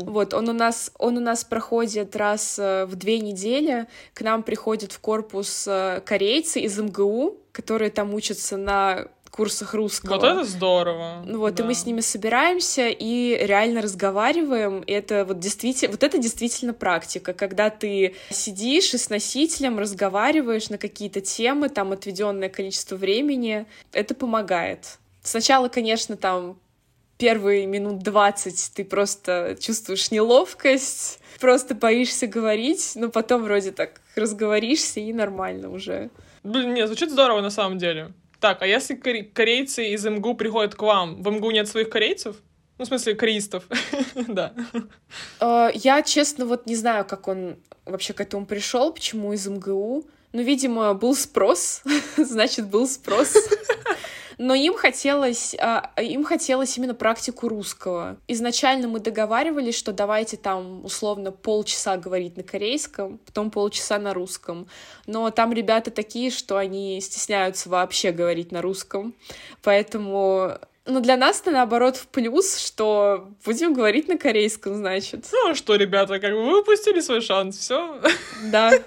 [0.02, 3.86] Вот, он у нас, он у нас проходит раз э, в две недели.
[4.14, 10.14] К нам приходят в корпус э, корейцы из МГУ, которые там учатся на курсах русского.
[10.14, 11.22] Вот это здорово.
[11.24, 11.62] Ну вот, да.
[11.62, 14.80] и мы с ними собираемся и реально разговариваем.
[14.80, 20.68] И это вот действительно, вот это действительно практика, когда ты сидишь и с носителем разговариваешь
[20.68, 23.66] на какие-то темы, там отведенное количество времени.
[23.92, 24.98] Это помогает.
[25.22, 26.58] Сначала, конечно, там
[27.18, 35.00] первые минут двадцать ты просто чувствуешь неловкость, просто боишься говорить, но потом вроде так разговоришься
[35.00, 36.10] и нормально уже.
[36.42, 38.12] Блин, нет, звучит здорово на самом деле.
[38.40, 42.36] Так, а если корейцы из МГУ приходят к вам, в МГУ нет своих корейцев?
[42.78, 43.64] Ну, в смысле, кореистов.
[44.28, 44.54] да.
[45.38, 50.06] А, я, честно, вот не знаю, как он вообще к этому пришел, почему из МГУ.
[50.32, 51.82] Ну, видимо, был спрос,
[52.16, 53.34] значит, был спрос
[54.40, 58.16] но им хотелось, а, им хотелось именно практику русского.
[58.26, 64.66] Изначально мы договаривались, что давайте там условно полчаса говорить на корейском, потом полчаса на русском.
[65.06, 69.14] Но там ребята такие, что они стесняются вообще говорить на русском,
[69.62, 75.26] поэтому но для нас это наоборот в плюс, что будем говорить на корейском, значит.
[75.30, 78.00] Ну а что, ребята, как бы вы упустили свой шанс, все.
[78.50, 78.72] Да.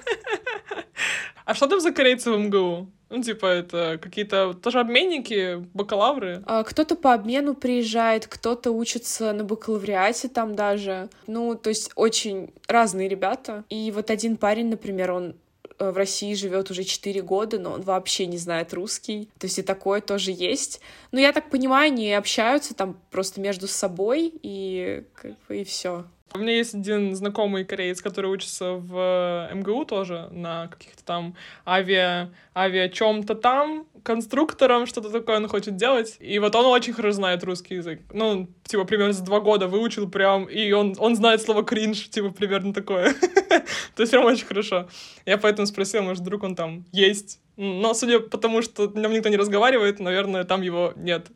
[1.46, 2.90] А что там за корейцы в МГУ?
[3.10, 6.42] Ну, типа, это какие-то тоже обменники, бакалавры?
[6.48, 11.10] А, кто-то по обмену приезжает, кто-то учится на бакалавриате там даже.
[11.28, 13.66] Ну, то есть очень разные ребята.
[13.70, 15.36] И вот один парень, например, он
[15.78, 19.30] э, в России живет уже 4 года, но он вообще не знает русский.
[19.38, 20.82] То есть и такое тоже есть.
[21.12, 26.06] Но я так понимаю, они общаются там просто между собой и как бы и все.
[26.36, 31.36] У меня есть один знакомый кореец, который учится в э, МГУ тоже на каких-то там
[31.68, 36.18] авиа, авиа чем-то там, конструктором, что-то такое он хочет делать.
[36.20, 38.02] И вот он очень хорошо знает русский язык.
[38.12, 42.32] Ну, типа, примерно за два года выучил прям, и он, он знает слово кринж, типа,
[42.32, 43.14] примерно такое.
[43.96, 44.88] То есть прям очень хорошо.
[45.26, 47.40] Я поэтому спросил, может, вдруг он там есть.
[47.58, 51.28] Но судя по тому, что нам никто не разговаривает, наверное, там его нет.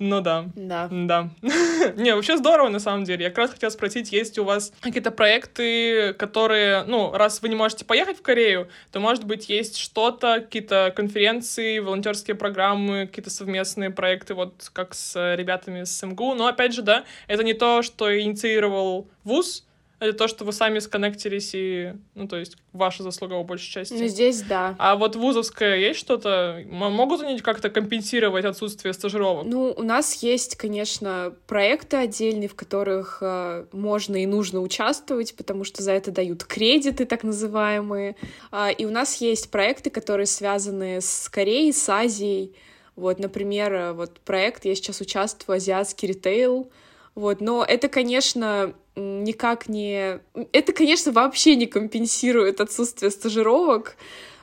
[0.00, 0.46] Ну да.
[0.56, 0.88] Да.
[0.90, 1.28] Да.
[1.96, 3.24] Не, вообще здорово, на самом деле.
[3.24, 7.54] Я как раз хотела спросить, есть у вас какие-то проекты, которые, ну, раз вы не
[7.54, 13.90] можете поехать в Корею, то, может быть, есть что-то, какие-то конференции, волонтерские программы, какие-то совместные
[13.90, 16.34] проекты, вот как с ребятами с МГУ.
[16.34, 19.66] Но, опять же, да, это не то, что инициировал ВУЗ,
[20.00, 23.92] это то, что вы сами сконнектились и, ну, то есть, ваша заслуга по большей части.
[23.92, 24.74] Ну, здесь да.
[24.78, 26.64] А вот вузовское есть что-то?
[26.70, 29.44] Могут они как-то компенсировать отсутствие стажировок?
[29.46, 35.64] Ну, у нас есть, конечно, проекты отдельные, в которых э, можно и нужно участвовать, потому
[35.64, 38.16] что за это дают кредиты, так называемые.
[38.52, 42.54] Э, и у нас есть проекты, которые связаны с Кореей, с Азией.
[42.96, 46.70] Вот, например, э, вот проект, я сейчас участвую, азиатский ритейл,
[47.14, 50.20] вот, но это, конечно, никак не...
[50.52, 53.96] Это, конечно, вообще не компенсирует отсутствие стажировок,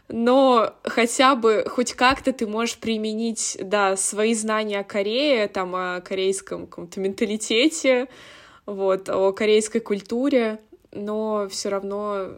[0.09, 6.01] но хотя бы хоть как-то ты можешь применить, да, свои знания о Корее, там, о
[6.01, 8.07] корейском каком-то менталитете,
[8.65, 10.59] вот, о корейской культуре,
[10.91, 12.37] но все равно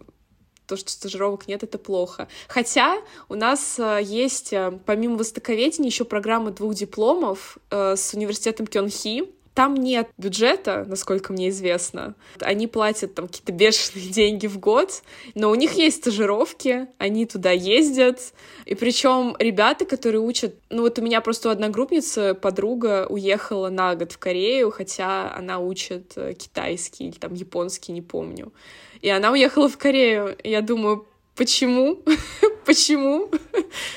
[0.70, 2.28] то, что стажировок нет, это плохо.
[2.48, 8.68] Хотя у нас э, есть, э, помимо востоковедения, еще программа двух дипломов э, с университетом
[8.68, 9.24] Кёнхи,
[9.60, 12.16] Там нет бюджета, насколько мне известно.
[12.40, 15.04] Они платят там какие-то бешеные деньги в год,
[15.36, 18.22] но у них есть стажировки, они туда ездят.
[18.64, 20.56] И причем ребята, которые учат...
[20.70, 26.14] Ну вот у меня просто одногруппница, подруга, уехала на год в Корею, хотя она учит
[26.16, 28.54] э, китайский или там японский, не помню.
[29.02, 30.38] И она уехала в Корею.
[30.42, 31.06] Я думаю,
[31.40, 32.04] Почему?
[32.66, 33.32] Почему?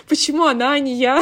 [0.09, 1.20] Почему она, а не я?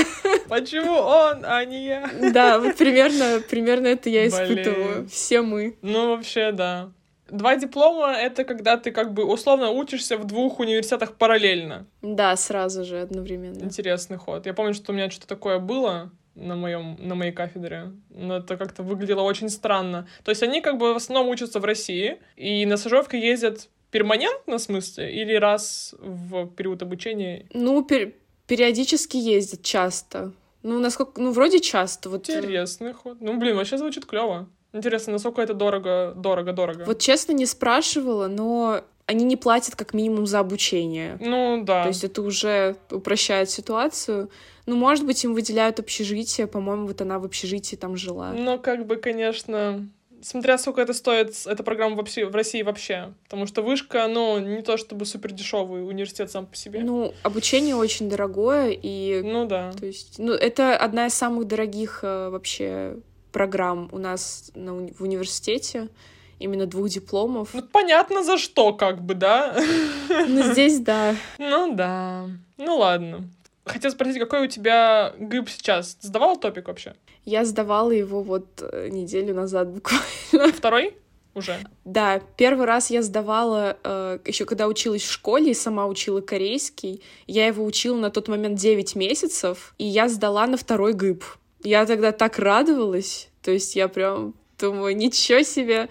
[0.51, 2.11] Почему он, а не я?
[2.35, 4.95] Да, вот примерно, примерно это я испытываю.
[4.97, 5.09] Блин.
[5.09, 5.79] Все мы.
[5.81, 6.93] Ну, вообще, да.
[7.31, 11.87] Два диплома— это когда ты как бы условно учишься в двух университетах параллельно.
[12.03, 13.64] Да, сразу же, одновременно.
[13.64, 14.45] Интересный ход.
[14.45, 17.93] Я помню, что у меня что-то такое было на, моем, на моей кафедре.
[18.11, 20.07] Но это как-то выглядело очень странно.
[20.23, 24.59] То есть они как бы в основном учатся в России, и на стажировки ездят перманентно,
[24.59, 27.47] в смысле, или раз в период обучения?
[27.53, 28.12] Ну, пер
[28.47, 30.32] периодически ездят часто.
[30.62, 32.11] Ну, насколько, ну, вроде часто.
[32.11, 32.28] Вот...
[32.28, 33.18] Э, Интересный ход.
[33.20, 34.49] Ну, блин, вообще звучит клево.
[34.72, 36.84] Интересно, насколько это дорого, дорого, дорого.
[36.84, 41.16] Вот честно не спрашивала, но они не платят как минимум за обучение.
[41.20, 41.82] Ну, да.
[41.82, 44.30] То есть это уже упрощает ситуацию.
[44.66, 46.47] Ну, может быть, им выделяют общежитие.
[46.47, 48.32] По-моему, вот она в общежитии там жила.
[48.32, 49.88] Ну, как бы, конечно,
[50.23, 53.12] смотря сколько это стоит, эта программа вообще в России вообще.
[53.25, 56.81] Потому что вышка, ну, не то чтобы супер дешевый университет сам по себе.
[56.81, 59.23] Ну, обучение очень дорогое, и...
[59.23, 59.73] Ну да.
[59.73, 62.97] То есть, ну, это одна из самых дорогих э, вообще
[63.33, 65.89] программ у нас на, уни в университете.
[66.39, 67.51] Именно двух дипломов.
[67.53, 69.55] Ну, понятно, за что, как бы, да?
[70.09, 71.14] Ну, здесь да.
[71.39, 72.27] Ну да.
[72.57, 73.29] Ну ладно.
[73.73, 75.97] Хотел спросить, какой у тебя ГИП сейчас?
[76.01, 76.95] Сдавал топик вообще?
[77.25, 80.53] Я сдавала его вот э, неделю назад буквально.
[80.53, 80.97] Второй?
[81.35, 81.59] Уже?
[81.85, 87.03] Да, первый раз я сдавала э, еще когда училась в школе и сама учила корейский.
[87.27, 91.25] Я его учила на тот момент 9 месяцев, и я сдала на второй ГИП.
[91.62, 95.89] Я тогда так радовалась, то есть я прям думаю, ничего себе.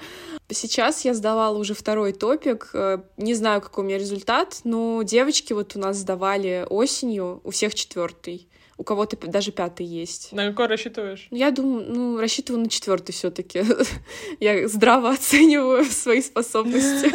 [0.52, 2.72] Сейчас я сдавала уже второй топик.
[2.74, 7.52] Э, не знаю, какой у меня результат, но девочки вот у нас сдавали осенью, у
[7.52, 8.49] всех четвертый.
[8.80, 10.32] У кого-то даже пятый есть.
[10.32, 11.28] На какой рассчитываешь?
[11.32, 13.62] Я думаю, ну, рассчитываю на четвертый все-таки.
[14.40, 17.12] Я здраво оцениваю свои способности.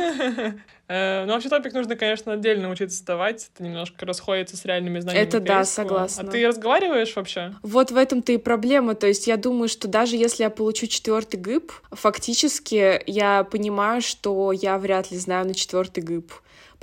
[0.86, 3.48] Э, ну, вообще топик нужно, конечно, отдельно учиться сдавать.
[3.54, 5.26] Это немножко расходится с реальными знаниями.
[5.26, 6.28] Это да, согласна.
[6.28, 7.54] А ты разговариваешь вообще?
[7.62, 8.94] Вот в этом-то и проблема.
[8.94, 14.52] То есть я думаю, что даже если я получу четвертый ГИП, фактически я понимаю, что
[14.52, 16.30] я вряд ли знаю на четвертый ГИП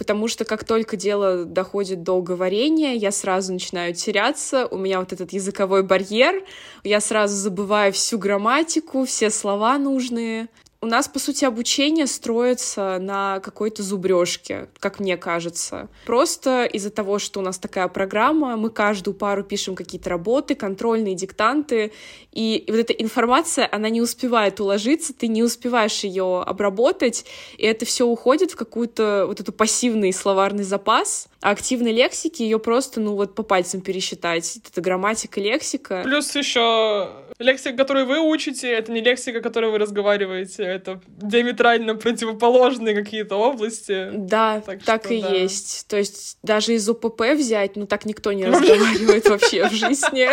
[0.02, 5.14] потому что как только дело доходит до говорения, я сразу начинаю теряться, у меня вот
[5.14, 6.44] этот языковой барьер,
[6.84, 10.48] я сразу забываю всю грамматику, все слова нужные
[10.82, 15.90] у нас, по сути, обучение строится на какой-то зубрежке, как мне кажется.
[16.06, 21.14] Просто из-за того, что у нас такая программа, мы каждую пару пишем какие-то работы, контрольные
[21.14, 21.92] диктанты,
[22.32, 27.26] и, вот эта информация, она не успевает уложиться, ты не успеваешь ее обработать,
[27.58, 32.58] и это все уходит в какую-то вот эту пассивный словарный запас, а активной лексики ее
[32.58, 34.58] просто, ну вот по пальцам пересчитать.
[34.58, 36.02] Это грамматика, лексика.
[36.04, 37.10] Плюс еще
[37.42, 44.10] лексика, которую вы учите, это не лексика, которой вы разговариваете, это диаметрально противоположные какие-то области.
[44.14, 45.30] Да, так, так что, и да.
[45.30, 45.88] есть.
[45.88, 50.30] То есть даже из ОПП взять, ну так никто не разговаривает вообще в жизни.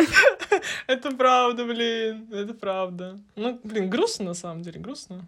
[0.87, 3.19] Это правда, блин, это правда.
[3.37, 5.27] Ну, блин, грустно на самом деле, грустно.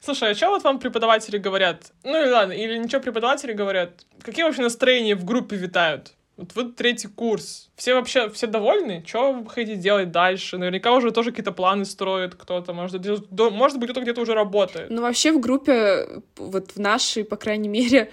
[0.00, 1.92] Слушай, а что вот вам преподаватели говорят?
[2.02, 4.04] Ну и ладно, или ничего преподаватели говорят?
[4.22, 6.15] Какие вообще настроения в группе витают?
[6.36, 7.70] Вот вы третий курс.
[7.76, 9.02] Все вообще, все довольны?
[9.06, 10.58] Что вы хотите делать дальше?
[10.58, 12.74] Наверняка уже тоже какие-то планы строят кто-то.
[12.74, 14.90] Может, может быть, кто-то где-то уже работает.
[14.90, 18.10] Ну, вообще в группе, вот в нашей, по крайней мере,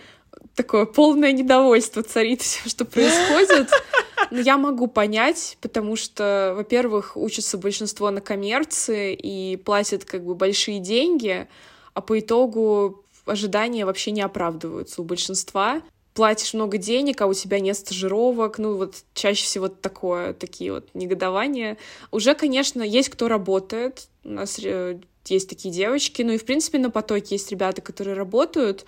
[0.56, 3.70] такое полное недовольство царит все, что происходит.
[4.32, 10.34] Но я могу понять, потому что, во-первых, учатся большинство на коммерции и платят как бы
[10.34, 11.48] большие деньги,
[11.94, 15.82] а по итогу ожидания вообще не оправдываются у большинства
[16.14, 20.90] платишь много денег, а у тебя нет стажировок, ну вот чаще всего такое, такие вот
[20.94, 21.78] негодования.
[22.12, 26.78] Уже, конечно, есть кто работает, у нас э, есть такие девочки, ну и, в принципе,
[26.78, 28.86] на потоке есть ребята, которые работают,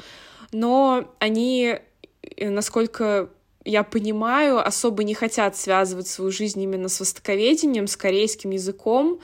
[0.52, 1.80] но они,
[2.38, 3.30] э, насколько
[3.64, 9.20] я понимаю, особо не хотят связывать свою жизнь именно с востоковедением, с корейским языком,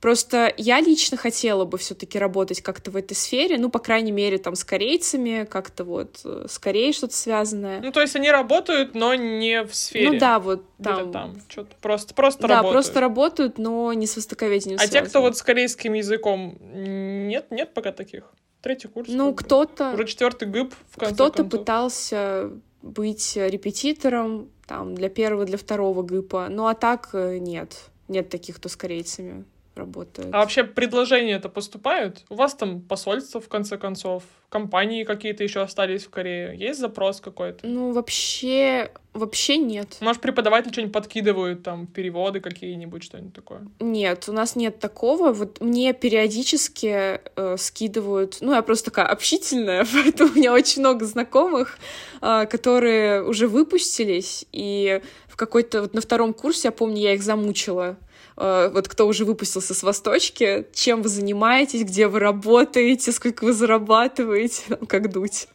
[0.00, 4.38] Просто я лично хотела бы все-таки работать как-то в этой сфере, ну, по крайней мере,
[4.38, 7.80] там, с корейцами, как-то вот э, с Кореей что-то связанное.
[7.80, 10.12] Ну, то есть они работают, но не в сфере.
[10.12, 11.10] Ну да, вот там.
[11.10, 12.72] там что-то просто, просто да, работают.
[12.74, 15.04] просто работают, но не с востоковедением А связаны.
[15.04, 18.32] те, кто вот с корейским языком, нет, нет пока таких?
[18.62, 19.08] Третий курс?
[19.10, 19.92] Ну, кто-то...
[19.94, 26.46] Уже четвертый ГИП, в конце Кто-то пытался быть репетитором, там, для первого, для второго ГИПа,
[26.50, 27.76] ну, а так э, нет.
[28.06, 29.44] Нет таких, кто с корейцами
[29.78, 30.34] работают.
[30.34, 32.24] А вообще предложения это поступают?
[32.28, 36.54] У вас там посольство, в конце концов, компании какие-то еще остались в Корее?
[36.56, 37.66] Есть запрос какой-то?
[37.66, 39.96] Ну, вообще, вообще нет.
[40.00, 43.66] Может, преподаватели что-нибудь подкидывают, там, переводы какие-нибудь, что-нибудь такое?
[43.80, 45.32] Нет, у нас нет такого.
[45.32, 48.38] Вот мне периодически э, скидывают...
[48.40, 51.78] Ну, я просто такая общительная, поэтому у меня очень много знакомых,
[52.20, 55.82] э, которые уже выпустились, и в какой-то...
[55.82, 57.96] Вот на втором курсе, я помню, я их замучила
[58.38, 64.76] вот кто уже выпустился с Восточки, чем вы занимаетесь, где вы работаете, сколько вы зарабатываете,
[64.88, 65.48] как дуть.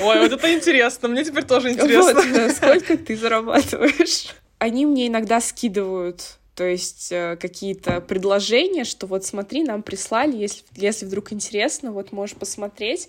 [0.00, 2.14] Ой, вот это интересно, мне теперь тоже интересно.
[2.14, 4.34] Вот, да, сколько ты зарабатываешь.
[4.58, 10.64] Они мне иногда скидывают то есть э, какие-то предложения, что вот смотри, нам прислали, если,
[10.74, 13.08] если вдруг интересно, вот можешь посмотреть.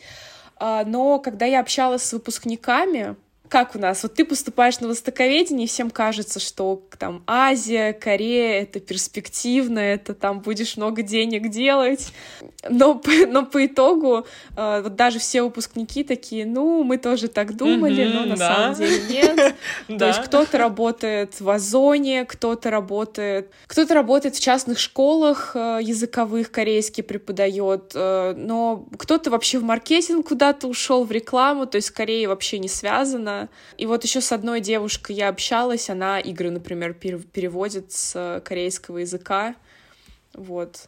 [0.57, 3.15] А, но когда я общалась с выпускниками,
[3.49, 4.03] как у нас?
[4.03, 10.13] Вот ты поступаешь на востоковедение, и всем кажется, что там Азия, Корея— это перспективно, это
[10.13, 12.13] там будешь много денег делать.
[12.69, 14.25] Но, но по итогу
[14.55, 18.55] э, вот даже все выпускники такие, ну, мы тоже так думали, но на да.
[18.55, 19.55] самом деле нет.
[19.99, 23.51] То есть кто-то работает в Озоне, кто-то работает...
[23.67, 30.27] Кто-то работает в частных школах э, языковых, корейский преподает, э, но кто-то вообще в маркетинг
[30.27, 32.67] куда-то ушел, в рекламу, то есть с Кореей вообще не
[33.77, 39.55] И вот еще с одной девушкой я общалась, она игры, например, переводит с корейского языка.
[40.33, 40.87] Вот.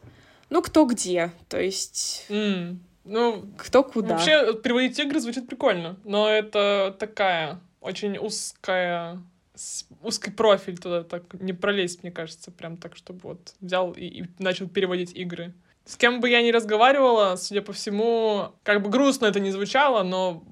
[0.49, 2.25] Ну, кто где, то есть...
[2.29, 2.77] Mm.
[3.03, 4.15] Ну, кто куда.
[4.15, 9.21] Вообще, переводить игры звучит прикольно, но это такая очень узкая
[10.01, 14.25] узкий профиль туда так не пролезть, мне кажется, прям так, чтобы вот взял и, и
[14.39, 15.53] начал переводить игры.
[15.85, 20.03] С кем бы я ни разговаривала, судя по всему, как бы грустно это не звучало,
[20.03, 20.43] но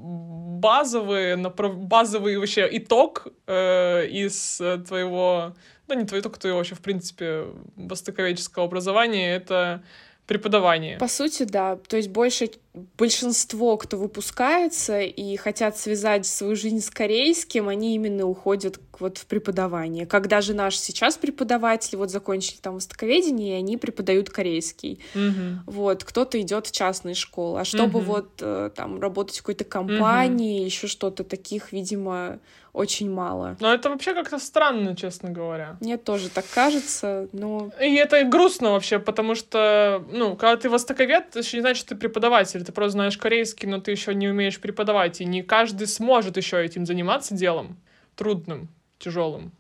[0.60, 5.56] базовые, базовый вообще итог э, из э, твоего,
[5.88, 9.84] да не твой итог, твоего вообще, в принципе, востоковедческого образования, это
[10.30, 10.98] преподавание.
[10.98, 11.78] По сути, да.
[11.88, 12.52] То есть больше
[12.98, 19.26] большинство, кто выпускается и хотят связать свою жизнь с корейским, они именно уходят вот в
[19.26, 20.06] преподавание.
[20.06, 25.00] Как даже наши сейчас преподаватели вот закончили там востоковедение, и они преподают корейский.
[25.16, 25.74] Угу.
[25.74, 27.62] Вот, кто-то идет в частные школы.
[27.62, 28.14] А чтобы угу.
[28.14, 30.66] вот э, там работать в какой-то компании, угу.
[30.66, 32.40] еще что-то таких, видимо,
[32.74, 33.58] очень мало.
[33.60, 35.78] Но это вообще как-то странно, честно говоря.
[35.82, 37.72] Мне тоже так кажется, но...
[37.82, 41.90] И это грустно вообще, потому что, ну, когда ты востоковед, это еще не значит, что
[41.90, 42.64] ты преподаватель.
[42.70, 45.22] Ты просто знаешь корейский, но ты еще не умеешь преподавать.
[45.22, 47.80] И не каждый сможет еще этим заниматься делом.
[48.16, 49.54] Трудным, тяжелым.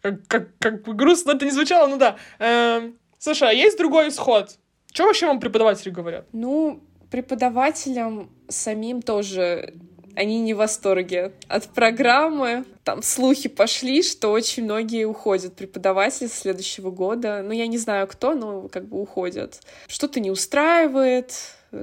[0.00, 2.16] Как, как, как грустно это не звучало, ну да.
[2.38, 4.56] Эм, слушай, а есть другой исход?
[4.90, 6.24] Что вообще вам преподаватели говорят?
[6.32, 9.74] Ну, преподавателям самим тоже
[10.16, 12.64] они не в восторге от программы.
[12.84, 17.42] Там слухи пошли, что очень многие уходят преподаватели с следующего года.
[17.44, 19.60] Ну, я не знаю кто, но как бы уходят.
[19.88, 21.34] Что-то не устраивает,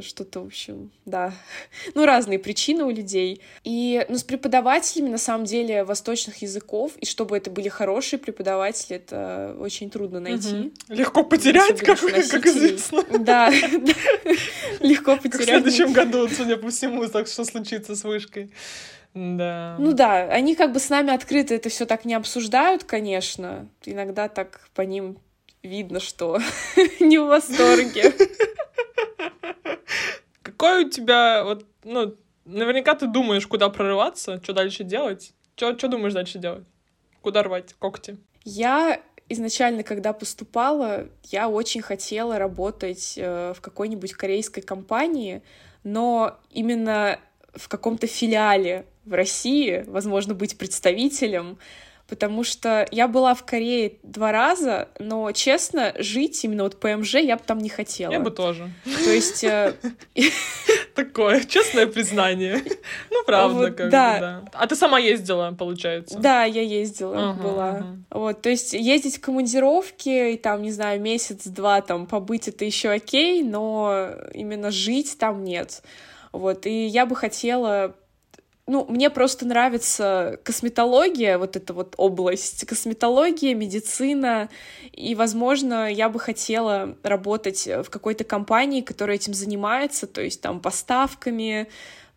[0.02, 1.34] что-то, в общем, да.
[1.96, 3.42] Ну, разные причины у людей.
[3.64, 8.98] И, ну, с преподавателями, на самом деле, восточных языков, и чтобы это были хорошие преподаватели,
[8.98, 10.56] это очень трудно найти.
[10.56, 10.72] Угу.
[10.90, 13.04] Легко потерять, как, как известно.
[13.20, 13.50] Да,
[14.80, 15.42] легко потерять.
[15.42, 18.52] в следующем году, судя по всему, так что случится с вышкой.
[19.14, 19.76] Да.
[19.80, 23.68] Ну да, они как бы с нами открыто это все так не обсуждают, конечно.
[23.84, 25.18] Иногда так по ним
[25.64, 26.40] видно, что
[27.00, 28.14] не в восторге.
[30.58, 35.34] Какой у тебя, вот, ну, наверняка ты думаешь, куда прорываться, что дальше делать.
[35.56, 36.66] Что думаешь дальше делать?
[37.22, 38.18] Куда рвать когти?
[38.44, 45.42] Я изначально, когда поступала, я очень хотела работать э, в какой-нибудь корейской компании,
[45.84, 47.20] но именно
[47.54, 51.58] в каком-то филиале в России, возможно, быть представителем,
[52.08, 57.36] потому что я была в Корее два раза, но, честно, жить именно вот ПМЖ я
[57.36, 58.12] бы там не хотела.
[58.12, 58.72] Я бы тоже.
[58.84, 59.44] То есть...
[59.44, 59.74] Э,
[60.96, 62.64] Такое честное признание.
[63.12, 64.46] Ну, правда, как бы, да.
[64.54, 66.18] А ты сама ездила, получается?
[66.18, 67.98] Да, я ездила, была.
[68.10, 72.90] Вот, то есть ездить в командировки, и там, не знаю, месяц-два там побыть, это еще
[72.90, 75.84] окей, но именно жить там нет.
[76.32, 77.96] Вот, и я бы хотела
[78.68, 84.50] ну, мне просто нравится косметология, вот эта вот область, косметология, медицина,
[84.92, 90.60] и, возможно, я бы хотела работать в какой-то компании, которая этим занимается, то есть там
[90.60, 91.70] поставками,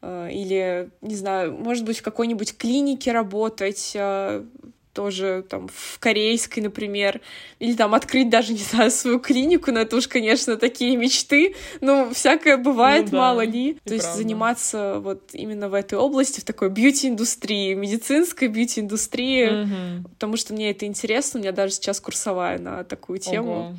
[0.03, 4.45] э, или, не знаю, может быть, в какой-нибудь клинике работать, э,
[4.93, 7.21] тоже там в корейской, например,
[7.59, 12.13] или там открыть даже, не знаю, свою клинику, но это уж, конечно, такие мечты, ну,
[12.13, 13.79] всякое бывает, ну, да, мало ли.
[13.85, 20.09] То есть заниматься вот именно в этой области, в такой бьюти-индустрии, медицинской бьюти-индустрии, угу.
[20.11, 23.53] потому что мне это интересно, у меня даже сейчас курсовая на такую тему.
[23.53, 23.77] Ого.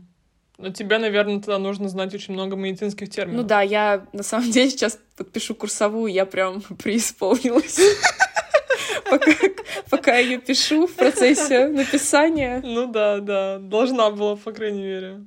[0.62, 3.42] Но тебе, наверное, тогда нужно знать очень много медицинских терминов.
[3.42, 7.80] Ну да, я на самом деле сейчас подпишу курсовую, я прям преисполнилась.
[9.10, 9.32] Пока,
[9.90, 12.62] пока ее пишу в процессе написания.
[12.64, 15.22] Ну да, да, должна была, по крайней мере.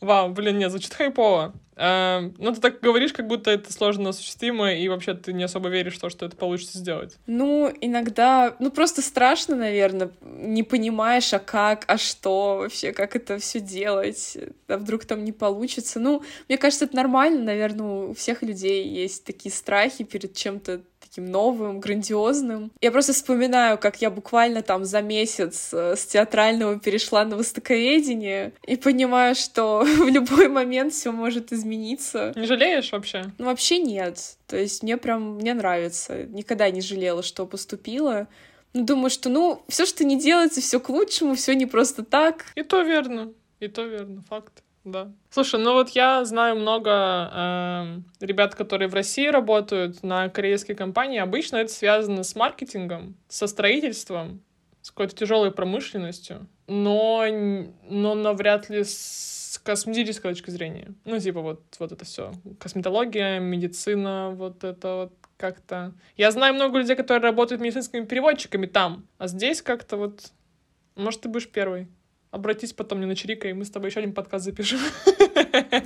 [0.00, 1.54] Вау, блин, нет, звучит хайпово.
[1.76, 5.68] Э, ну, ты так говоришь, как будто это сложно осуществимо, и вообще ты не особо
[5.68, 7.16] веришь в то, что это получится сделать.
[7.26, 13.38] Ну, иногда, ну, просто страшно, наверное, не понимаешь, а как, а что вообще, как это
[13.38, 14.38] все делать,
[14.68, 16.00] а вдруг там не получится.
[16.00, 20.80] Ну, мне кажется, это нормально, наверное, у всех людей есть такие страхи перед чем-то
[21.16, 22.70] таким новым, грандиозным.
[22.82, 28.52] Я просто вспоминаю, как я буквально там за месяц э, с театрального перешла на востоковедение
[28.66, 32.32] и понимаю, что в любой момент все может измениться.
[32.36, 33.24] Не жалеешь вообще?
[33.38, 34.36] Ну, вообще нет.
[34.46, 36.24] То есть мне прям, мне нравится.
[36.24, 38.28] Никогда не жалела, что поступила.
[38.74, 42.44] Ну, думаю, что, ну, все, что не делается, все к лучшему, все не просто так.
[42.56, 43.32] И то верно.
[43.60, 45.12] И то верно, факт да.
[45.30, 51.18] Слушай, ну вот я знаю много э, ребят, которые в России работают на корейские компании.
[51.18, 54.40] Обычно это связано с маркетингом, со строительством,
[54.80, 57.24] с какой-то тяжелой промышленностью, но,
[57.90, 60.94] но навряд ли с косметической точки зрения.
[61.04, 62.32] Ну, типа вот, вот это все.
[62.60, 65.92] Косметология, медицина, вот это вот как-то...
[66.16, 70.30] Я знаю много людей, которые работают медицинскими переводчиками там, а здесь как-то вот...
[70.94, 71.88] Может, ты будешь первый.
[72.36, 74.78] Обратись потом мне на Чирика, и мы с тобой еще один подкаст запишем.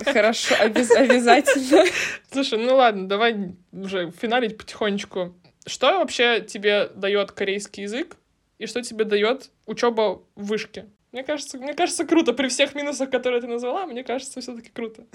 [0.05, 1.85] Хорошо, обяз- обязательно.
[2.33, 5.33] Слушай, ну ладно, давай уже финалить потихонечку.
[5.65, 8.17] Что вообще тебе дает корейский язык
[8.59, 10.87] и что тебе дает учеба в вышке?
[11.13, 12.33] Мне кажется, мне кажется, круто.
[12.33, 15.07] При всех минусах, которые ты назвала, мне кажется, все-таки круто.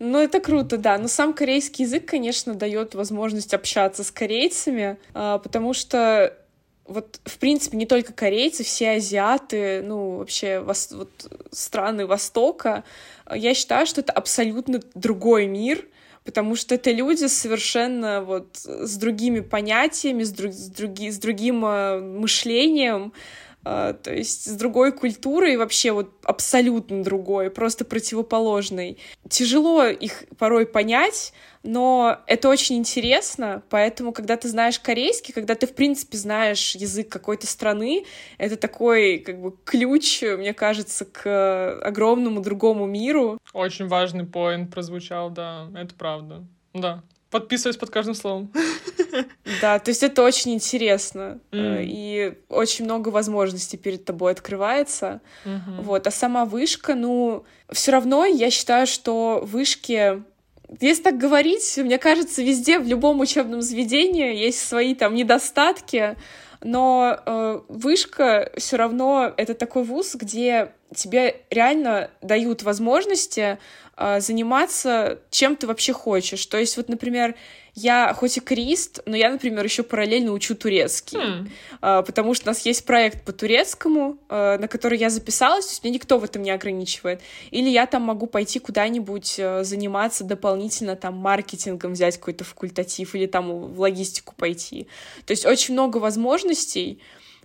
[0.00, 0.98] Ну, это круто, да.
[0.98, 6.36] Но сам корейский язык, конечно, дает возможность общаться с корейцами, а, потому что
[6.90, 11.10] вот, в принципе, не только корейцы, все азиаты, ну, вообще вос, вот,
[11.52, 12.82] страны Востока,
[13.32, 15.86] я считаю, что это абсолютно другой мир,
[16.24, 21.64] потому что это люди совершенно вот с другими понятиями, с, друг, с, други, с другим
[21.64, 23.12] э, мышлением,
[23.62, 28.98] то есть с другой культурой вообще вот абсолютно другой, просто противоположной.
[29.28, 31.32] Тяжело их порой понять,
[31.62, 37.10] но это очень интересно, поэтому, когда ты знаешь корейский, когда ты, в принципе, знаешь язык
[37.10, 38.04] какой-то страны,
[38.38, 43.38] это такой, как бы, ключ, мне кажется, к огромному другому миру.
[43.52, 46.44] Очень важный поинт прозвучал, да, это правда.
[46.72, 48.52] Да, подписываюсь под каждым словом.
[49.60, 51.40] Да, то есть это очень интересно.
[51.50, 51.82] Mm.
[51.84, 55.20] И очень много возможностей перед тобой открывается.
[55.44, 55.82] Mm-hmm.
[55.82, 56.06] Вот.
[56.06, 60.22] А сама вышка, ну, все равно я считаю, что вышки
[60.80, 66.16] если так говорить, мне кажется, везде, в любом учебном заведении есть свои там недостатки,
[66.62, 73.58] но э, вышка все равно это такой вуз, где тебе реально дают возможности э,
[74.18, 76.44] заниматься чем ты вообще хочешь.
[76.46, 77.34] То есть вот, например,
[77.74, 81.18] я хоть и крист, но я, например, еще параллельно учу турецкий,
[81.80, 82.02] mm.
[82.04, 85.84] потому что у нас есть проект по турецкому, а, на который я записалась, то есть
[85.84, 87.20] меня никто в этом не ограничивает.
[87.50, 93.26] Или я там могу пойти куда-нибудь а, заниматься дополнительно там маркетингом, взять какой-то факультатив или
[93.26, 94.88] там в логистику пойти.
[95.26, 97.00] То есть очень много возможностей,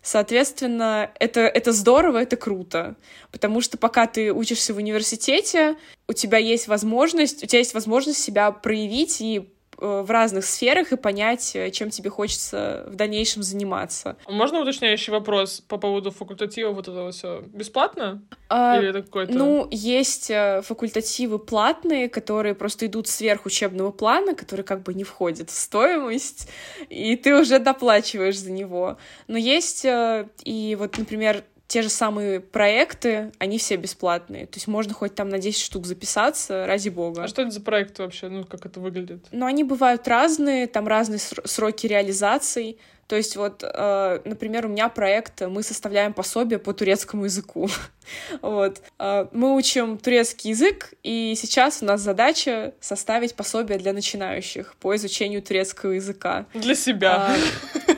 [0.05, 2.95] Соответственно, это, это здорово, это круто.
[3.31, 5.77] Потому что пока ты учишься в университете,
[6.07, 9.49] у тебя есть возможность, у тебя есть возможность себя проявить и
[9.85, 14.17] в разных сферах и понять, э, чем тебе хочется в дальнейшем заниматься.
[14.27, 18.21] Можно уточняющий вопрос по поводу факультатива вот этого все бесплатно?
[18.49, 19.33] А, Или это какой-то...
[19.33, 25.03] Ну, есть э, факультативы платные, которые просто идут сверх учебного плана, которые как бы не
[25.03, 26.49] входят в стоимость,
[26.89, 28.97] и ты уже доплачиваешь за него.
[29.27, 34.45] Но есть и вот, например, те же самые проекты, они все бесплатные.
[34.45, 37.23] То есть можно хоть там на 10 штук записаться, ради бога.
[37.23, 38.29] А что это за проекты вообще?
[38.29, 39.25] Ну, как это выглядит?
[39.31, 42.77] Ну, они бывают разные, там разные сроки реализации.
[43.07, 47.69] То есть вот, э, например, у меня проект, мы составляем пособие по турецкому языку.
[48.41, 48.81] вот.
[48.99, 54.95] Э, мы учим турецкий язык, и сейчас у нас задача составить пособие для начинающих по
[54.95, 56.45] изучению турецкого языка.
[56.53, 57.35] Для себя.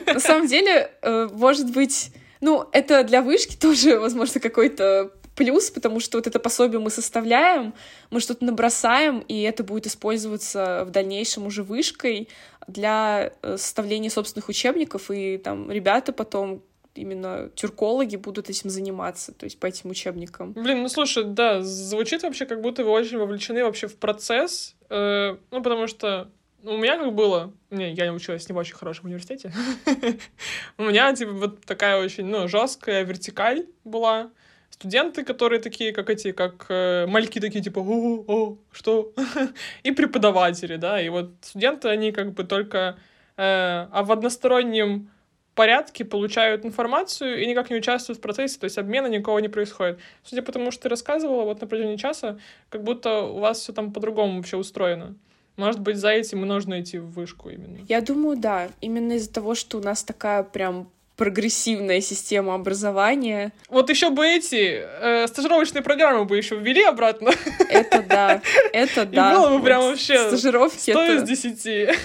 [0.06, 5.70] Э, на самом деле, э, может быть ну, это для вышки тоже, возможно, какой-то плюс,
[5.70, 7.72] потому что вот это пособие мы составляем,
[8.10, 12.28] мы что-то набросаем, и это будет использоваться в дальнейшем уже вышкой
[12.66, 16.62] для э, составления собственных учебников, и там ребята потом
[16.94, 20.52] именно тюркологи будут этим заниматься, то есть по этим учебникам.
[20.54, 25.36] Блин, ну слушай, да, звучит вообще, как будто вы очень вовлечены вообще в процесс, э,
[25.52, 26.30] ну потому что
[26.64, 29.52] у меня как было, не, я не училась не в очень хорошем университете.
[30.78, 34.30] У меня, типа, вот такая очень, ну, жесткая вертикаль была.
[34.70, 39.12] студенты, которые такие, как эти, как э, мальки такие, типа, о, о, что?
[39.82, 42.98] и преподаватели, да, и вот студенты, они как бы только
[43.36, 43.42] э,
[43.90, 45.10] а в одностороннем
[45.54, 49.98] порядке получают информацию и никак не участвуют в процессе, то есть обмена никого не происходит.
[50.22, 52.38] Судя по тому, что ты рассказывала вот на протяжении часа,
[52.68, 55.16] как будто у вас все там по-другому вообще устроено.
[55.58, 57.78] Может быть, за этим и нужно идти в вышку именно.
[57.88, 58.68] Я думаю, да.
[58.80, 63.52] Именно из-за того, что у нас такая прям прогрессивная система образования.
[63.68, 67.32] Вот еще бы эти э, стажировочные программы бы еще ввели обратно.
[67.68, 68.40] Это да,
[68.72, 69.32] это да.
[69.32, 71.98] И было бы прям вообще стажировки 100 из 10.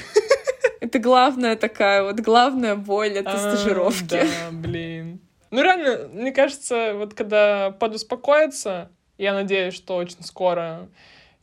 [0.81, 4.09] Это главная такая вот, главная боль, это а, стажировки.
[4.09, 5.21] Да, блин.
[5.51, 8.89] Ну, реально, мне кажется, вот когда подуспокоится,
[9.19, 10.89] я надеюсь, что очень скоро,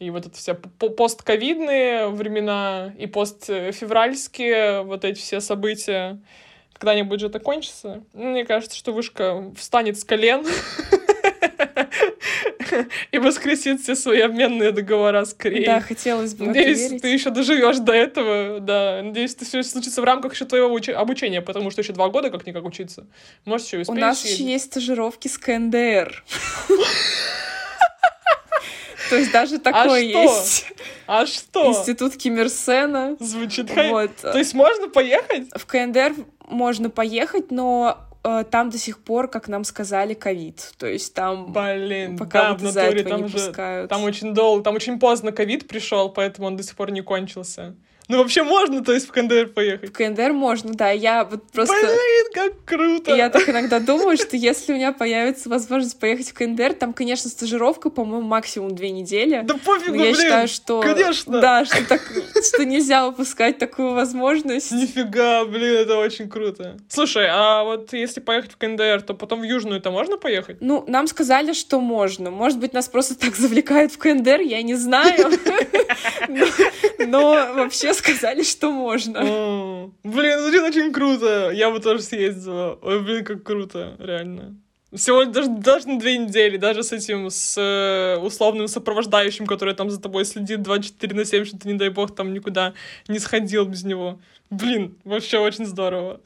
[0.00, 6.18] и вот это все постковидные времена, и постфевральские вот эти все события,
[6.72, 8.02] когда-нибудь же это кончится.
[8.14, 10.46] Мне кажется, что вышка встанет с колен
[13.12, 15.66] и воскресит все свои обменные договора скорее.
[15.66, 19.02] Да, хотелось бы Надеюсь, ты еще доживешь до этого, да.
[19.02, 22.64] Надеюсь, это все случится в рамках еще твоего обучения, потому что еще два года как-никак
[22.64, 23.06] учиться.
[23.44, 26.24] Может, еще успеешь У нас еще есть стажировки с КНДР.
[29.10, 30.66] То есть даже а такое есть.
[31.06, 31.66] А что?
[31.66, 33.16] Институт Киммерсена.
[33.18, 34.16] Звучит вот.
[34.16, 35.48] То есть можно поехать?
[35.54, 36.14] В КНДР
[36.48, 40.72] можно поехать, но э, там до сих пор, как нам сказали, ковид.
[40.78, 43.90] То есть там Блин, пока да, вот из-за этого там не же, пускают.
[43.90, 47.74] Там очень долго, там очень поздно ковид пришел, поэтому он до сих пор не кончился.
[48.10, 49.90] Ну, вообще можно, то есть, в КНДР поехать?
[49.90, 50.90] В КНДР можно, да.
[50.90, 51.76] Я вот просто...
[51.80, 53.14] Блин, как круто!
[53.14, 57.30] Я так иногда думаю, что если у меня появится возможность поехать в КНДР, там, конечно,
[57.30, 59.42] стажировка, по-моему, максимум две недели.
[59.44, 60.80] Да пофигу, я блин, считаю, что...
[60.80, 61.40] Конечно!
[61.40, 62.00] Да, что, так,
[62.42, 64.72] что нельзя упускать такую возможность.
[64.72, 66.78] Нифига, блин, это очень круто.
[66.88, 70.56] Слушай, а вот если поехать в КНДР, то потом в Южную-то можно поехать?
[70.60, 72.32] Ну, нам сказали, что можно.
[72.32, 75.30] Может быть, нас просто так завлекают в КНДР, я не знаю.
[76.98, 79.20] Но вообще сказали, что можно.
[79.22, 81.50] О, блин, звучит очень круто.
[81.52, 82.78] Я бы тоже съездила.
[82.82, 84.56] Ой, блин, как круто, реально.
[84.92, 89.88] Всего даже, даже на две недели, даже с этим, с э, условным сопровождающим, который там
[89.88, 92.74] за тобой следит 24 на 7, что ты, не дай бог, там никуда
[93.06, 94.18] не сходил без него.
[94.50, 96.20] Блин, вообще очень здорово.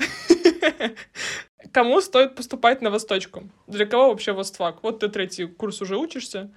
[1.73, 3.43] Кому стоит поступать на Восточку?
[3.67, 4.83] Для кого вообще Востфак?
[4.83, 6.51] Вот ты третий курс уже учишься.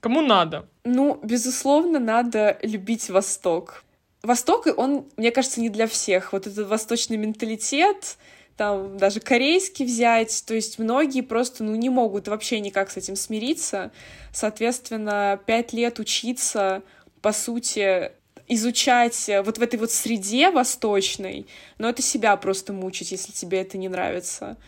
[0.00, 0.68] Кому надо?
[0.84, 3.82] Ну, безусловно, надо любить Восток.
[4.22, 6.32] Восток, он, мне кажется, не для всех.
[6.32, 8.18] Вот этот восточный менталитет,
[8.56, 13.16] там даже корейский взять, то есть многие просто, ну, не могут вообще никак с этим
[13.16, 13.90] смириться.
[14.32, 16.82] Соответственно, пять лет учиться,
[17.22, 18.12] по сути,
[18.48, 21.46] изучать вот в этой вот среде восточной,
[21.78, 24.58] но это себя просто мучить, если тебе это не нравится.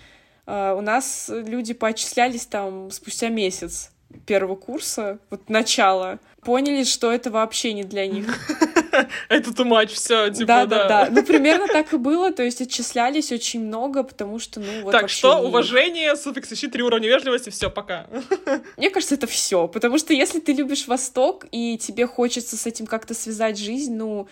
[0.45, 3.91] Uh, у нас люди поотчислялись там спустя месяц
[4.27, 8.27] первого курса, вот начало, поняли, что это вообще не для них.
[9.29, 10.67] Это too much, все, типа, да.
[10.67, 14.83] Да, да, Ну, примерно так и было, то есть отчислялись очень много, потому что, ну,
[14.83, 18.07] вот Так, что, уважение, суффикс, ищи, три уровня вежливости, все, пока.
[18.77, 22.87] Мне кажется, это все, потому что если ты любишь Восток, и тебе хочется с этим
[22.87, 24.29] как-то связать жизнь, ну,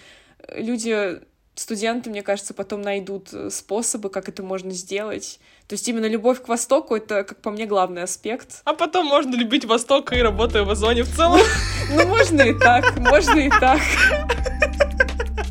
[0.49, 1.21] люди
[1.55, 5.41] студенты, мне кажется, потом найдут э, способы, как это можно сделать.
[5.71, 8.63] То есть именно любовь к Востоку— это, как по мне, главный аспект.
[8.65, 11.41] А потом можно любить Восток и работая в Озоне в целом.
[11.93, 13.79] Ну, можно и так, можно и так.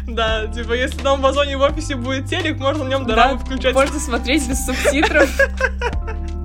[0.07, 3.73] Да, типа, если там в Озоне в офисе будет телек, можно в нем дорамы включать.
[3.73, 5.29] можно смотреть без субтитров.